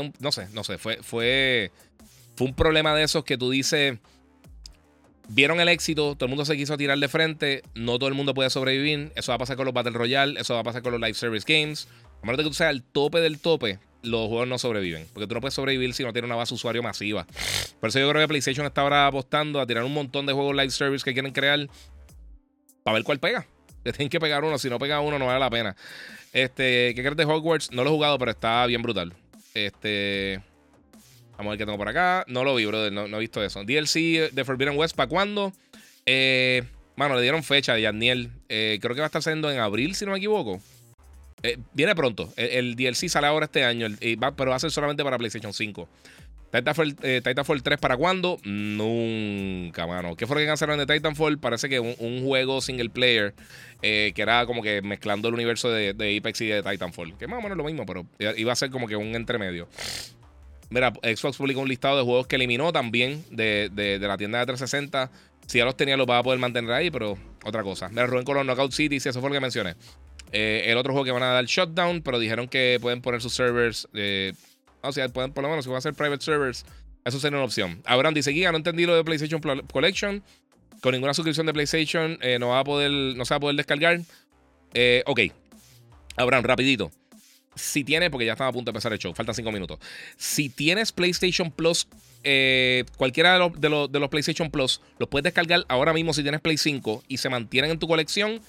[0.01, 0.79] un, no sé, no sé.
[0.79, 1.71] Fue, fue,
[2.35, 3.99] fue un problema de esos que tú dices.
[5.29, 8.35] Vieron el éxito, todo el mundo se quiso tirar de frente, no todo el mundo
[8.35, 9.13] puede sobrevivir.
[9.15, 11.15] Eso va a pasar con los Battle Royale, eso va a pasar con los Live
[11.15, 11.87] Service Games.
[12.23, 15.07] A menos de que tú seas el tope del tope, los juegos no sobreviven.
[15.13, 17.27] Porque tú no puedes sobrevivir si no tienes una base usuario masiva.
[17.81, 20.55] Por eso yo creo que PlayStation está ahora apostando a tirar un montón de juegos
[20.55, 21.69] live service que quieren crear
[22.83, 23.47] para ver cuál pega.
[23.83, 24.59] Que tienen que pegar uno.
[24.59, 25.75] Si no pega uno, no vale la pena.
[26.35, 27.73] Este, ¿qué crees de Hogwarts?
[27.73, 29.15] No lo he jugado, pero está bien brutal.
[29.55, 30.43] Este.
[31.39, 32.27] Vamos a ver qué tengo por acá.
[32.29, 32.93] No lo vi, brother.
[32.93, 33.65] No, he visto eso.
[33.65, 35.55] DLC de Forbidden West, ¿para cuándo?
[36.05, 36.63] Eh,
[36.95, 38.31] mano, le dieron fecha de Daniel.
[38.51, 40.61] Eh, creo que va a estar saliendo en abril, si no me equivoco.
[41.43, 42.33] Eh, viene pronto.
[42.37, 43.89] El, DLC sale ahora este año,
[44.37, 45.89] pero va a ser solamente para PlayStation 5.
[46.53, 48.39] Titanfall, eh, Titanfall 3 para cuándo?
[48.45, 50.17] Nunca, mano.
[50.17, 51.39] ¿Qué fue lo que cancelaron de Titanfall?
[51.39, 53.35] Parece que un, juego single player
[53.83, 57.17] eh, que era como que mezclando el universo de, Apex y de Titanfall.
[57.17, 58.05] Que más o menos lo mismo, pero
[58.37, 59.69] iba a ser como que un entremedio.
[60.71, 65.11] Mira, Xbox publicó un listado de juegos que eliminó también de, la tienda de 360.
[65.47, 67.89] Si ya los tenía, los va a poder mantener ahí, pero otra cosa.
[67.89, 69.75] Mira, Rubén Colón, Knockout City, si eso fue lo que mencioné.
[70.33, 73.35] Eh, el otro juego que van a dar shutdown, pero dijeron que pueden poner sus
[73.35, 73.89] servers.
[73.95, 74.33] Eh,
[74.83, 76.65] o sea, pueden, por lo menos si van a hacer private servers,
[77.05, 77.83] eso sería una opción.
[77.85, 80.23] Abraham dice: Guía, no entendí lo de PlayStation Collection.
[80.81, 83.57] Con ninguna suscripción de PlayStation eh, no, va a poder, no se va a poder
[83.57, 84.01] descargar.
[85.07, 85.21] ok.
[86.17, 86.91] Abraham, rapidito.
[87.55, 89.79] Si tienes, porque ya estamos a punto de empezar el show, faltan 5 minutos.
[90.17, 91.87] Si tienes PlayStation Plus,
[92.97, 96.23] cualquiera de los, de, los, de los PlayStation Plus, los puedes descargar ahora mismo si
[96.23, 98.41] tienes Play 5 y se mantienen en tu colección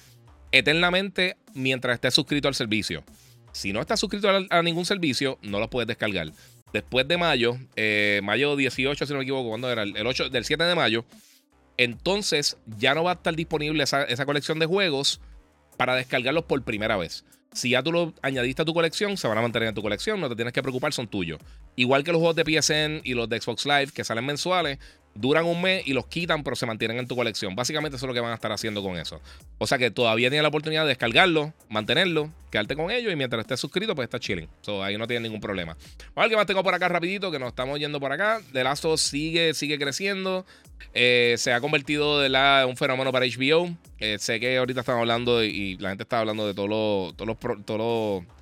[0.51, 3.03] eternamente mientras estés suscrito al servicio.
[3.51, 6.31] Si no estás suscrito a, ningún servicio, no los puedes descargar.
[6.71, 9.83] Después de mayo, eh, mayo 18, si no me equivoco, cuando era?
[9.83, 11.05] El 8, del 7 de mayo,
[11.77, 15.19] entonces ya no va a estar disponible esa, colección de juegos
[15.77, 17.25] para descargarlos por primera vez.
[17.53, 20.21] Si ya tú lo añadiste a tu colección, se van a mantener en tu colección,
[20.21, 21.41] no te tienes que preocupar, son tuyos.
[21.75, 24.79] Igual que los juegos de PSN y los de Xbox Live que salen mensuales,
[25.13, 27.55] duran un mes y los quitan, pero se mantienen en tu colección.
[27.55, 29.21] Básicamente eso es lo que van a estar haciendo con eso.
[29.57, 33.41] O sea que todavía tienes la oportunidad de descargarlo, mantenerlo, quedarte con ellos y mientras
[33.41, 34.47] estés suscrito, pues estás chilling.
[34.61, 35.73] So, ahí no tienes ningún problema.
[35.73, 38.41] Vamos a ver qué más tengo por acá rapidito, que nos estamos yendo por acá.
[38.71, 40.45] Of Us sigue, sigue creciendo.
[40.93, 43.75] Eh, se ha convertido de la, un fenómeno para HBO.
[43.99, 47.27] Eh, sé que ahorita están hablando y, la gente está hablando de todos los, todos
[47.27, 48.40] los, todos los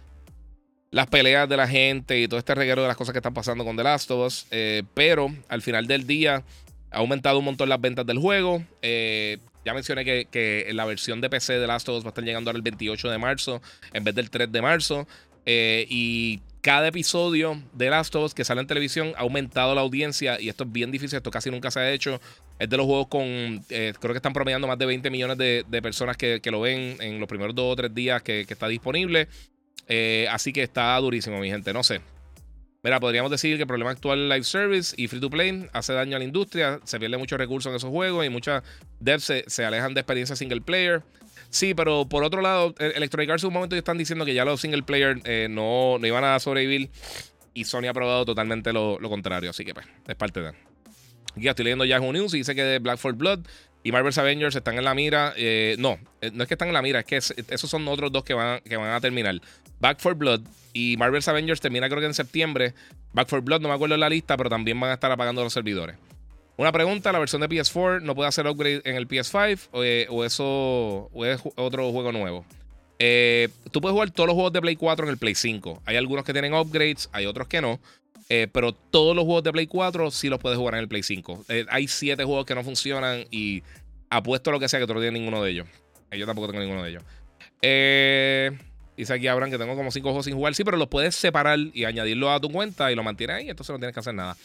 [0.91, 3.63] las peleas de la gente y todo este reguero de las cosas que están pasando
[3.63, 4.47] con The Last of Us.
[4.51, 6.43] Eh, pero al final del día
[6.91, 8.63] ha aumentado un montón las ventas del juego.
[8.81, 12.09] Eh, ya mencioné que, la versión de PC de The Last of Us va a
[12.09, 13.61] estar llegando ahora el 28 de marzo
[13.93, 15.07] en vez del 3 de marzo.
[15.45, 19.75] Eh, y cada episodio de The Last of Us que sale en televisión ha aumentado
[19.75, 20.41] la audiencia.
[20.41, 22.19] Y esto es bien difícil, esto casi nunca se ha hecho.
[22.57, 26.17] Es de los juegos con, creo que están promediando más de 20 millones de, personas
[26.17, 29.27] que, lo ven en los primeros dos o tres días que está disponible.
[29.87, 31.73] Eh, así que está durísimo, mi gente.
[31.73, 32.01] No sé.
[32.81, 36.15] Mira, podríamos decir que el problema actual live service y free to play hace daño
[36.15, 36.79] a la industria.
[36.85, 38.63] Se pierde muchos recursos en esos juegos y muchas
[39.01, 41.03] devs se, alejan de experiencia single player.
[41.49, 44.61] Sí, pero por otro lado, Electronic Arts en un momento están diciendo que ya los
[44.61, 46.89] single player eh, no, no, iban a sobrevivir.
[47.53, 49.49] Y Sony ha probado totalmente lo, contrario.
[49.49, 50.49] Así que pues, es parte de.
[51.35, 53.41] Aquí estoy leyendo Yahoo News y dice que Black for Blood
[53.83, 55.33] y Marvel's Avengers están en la mira.
[55.35, 55.99] Eh, no,
[56.31, 58.61] no es que están en la mira, es que esos son otros dos que van,
[58.61, 59.41] que van a terminar.
[59.79, 60.41] Back for Blood
[60.73, 62.73] y Marvel's Avengers termina creo que en septiembre.
[63.13, 65.43] Back for Blood no me acuerdo en la lista, pero también van a estar apagando
[65.43, 65.97] los servidores.
[66.57, 70.25] Una pregunta, ¿la versión de PS4 no puede hacer upgrade en el PS5 eh, o,
[70.25, 72.45] eso es otro juego nuevo?
[72.99, 75.83] Eh, tú puedes jugar todos los juegos de Play 4 en el Play 5.
[75.85, 77.79] Hay algunos que tienen upgrades, hay otros que no.
[78.27, 81.01] Eh, pero todos los juegos de Play 4 sí los puedes jugar en el Play
[81.01, 81.45] 5.
[81.69, 83.63] hay 7 juegos que no funcionan y
[84.09, 85.67] apuesto lo que sea que tú no tienes ninguno de ellos.
[86.11, 87.03] Yo tampoco tengo ninguno de ellos.
[87.61, 88.51] Eh,
[88.99, 90.53] Dice aquí Abraham que tengo como cinco juegos sin jugar.
[90.55, 93.49] Sí, pero los puedes separar y añadirlo a tu cuenta y lo mantienes ahí.
[93.49, 94.35] Entonces no tienes que hacer nada.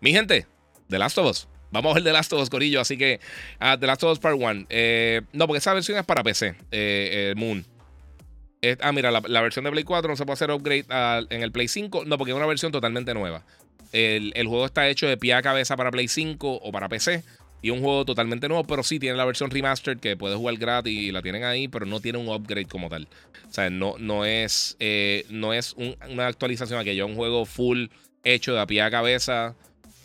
[0.00, 0.46] Mi gente,
[0.88, 1.48] The Last of Us.
[1.72, 2.80] Vamos a ver The Last of Us, Corillo.
[2.80, 3.18] Así que
[3.60, 4.66] uh, The Last of Us Part 1.
[4.68, 6.54] Eh, no, porque esa versión es para PC.
[6.70, 7.64] Eh, Moon.
[8.82, 10.84] ah, mira, la, versión de Play 4 no se puede hacer upgrade
[11.30, 12.04] en el Play 5.
[12.04, 13.44] No, porque es una versión totalmente nueva.
[13.90, 17.24] El, el, juego está hecho de pie a cabeza para Play 5 o para PC
[17.64, 20.92] y un juego totalmente nuevo, pero sí tiene la versión remastered que puedes jugar gratis
[20.92, 23.08] y la tienen ahí, pero no tiene un upgrade como tal.
[23.48, 27.86] O sea, no, no es, eh, no es una actualización aquello, un juego full
[28.22, 29.56] hecho de a pie a cabeza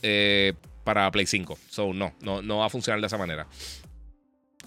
[0.01, 0.53] eh,
[0.85, 1.59] para Play 5.
[1.69, 3.45] So, no, no, no va a funcionar de esa manera.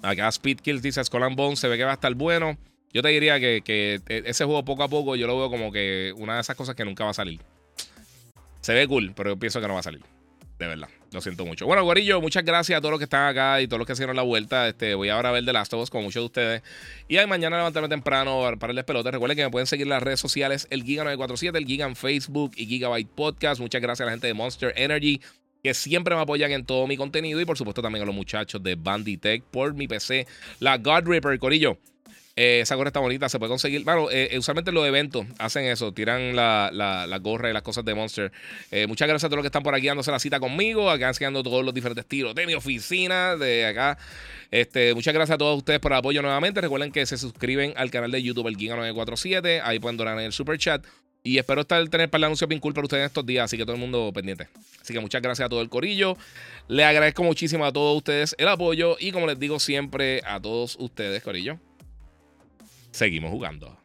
[0.03, 2.59] Acá Speed Kills dice Skull and Bones se ve que va a estar bueno.
[2.93, 5.72] Yo te diría que, que e, ese juego poco a poco yo lo veo como
[5.72, 7.40] que una de esas cosas que nunca va a salir.
[8.61, 10.03] Se ve cool, pero yo pienso que no va a salir.
[10.63, 10.89] De verdad.
[11.11, 11.67] Lo siento mucho.
[11.67, 14.15] Bueno, Guarillo, muchas gracias a todos los que están acá y todos los que hicieron
[14.15, 14.69] la vuelta.
[14.69, 16.63] Este, voy ahora a ver The Last of Us con muchos de ustedes.
[17.09, 19.11] Y ahí mañana levantarme temprano para el despelote.
[19.11, 22.53] Recuerden que me pueden seguir en las redes sociales, el Giga947, el Giga en Facebook
[22.55, 23.61] y Gigabyte Podcast.
[23.61, 25.21] Muchas gracias a la gente de Monster Energy
[25.65, 28.63] que siempre me apoyan en todo mi contenido y por supuesto también a los muchachos
[28.63, 30.29] de Banditech por mi PC,
[30.61, 31.77] la God Ripper, Corillo.
[32.35, 33.85] Eh, esa gorra está bonita, se puede conseguir.
[33.85, 37.85] Bueno, eh, eh, usualmente los eventos hacen eso, tiran la, la, gorra y las cosas
[37.85, 38.33] de Monster.
[38.89, 41.43] muchas gracias a todos los que están por aquí dándose la cita conmigo, acá enseñando
[41.43, 43.99] todos los diferentes tiros de mi oficina, de acá.
[44.51, 46.61] Este, muchas gracias a todos ustedes por el apoyo nuevamente.
[46.61, 50.24] Recuerden que se suscriben al canal de YouTube El Giga 947, ahí pueden donar en
[50.24, 50.85] el super chat.
[51.24, 53.64] Y espero estar tener para el anuncio bien cool para ustedes estos días, así que
[53.64, 54.49] todo el mundo pendiente.
[54.80, 56.16] Así que muchas gracias a todo el corillo.
[56.66, 60.76] Le agradezco muchísimo a todos ustedes el apoyo y como les digo siempre a todos
[60.80, 61.61] ustedes, corillo
[62.93, 63.82] seguimos jugando.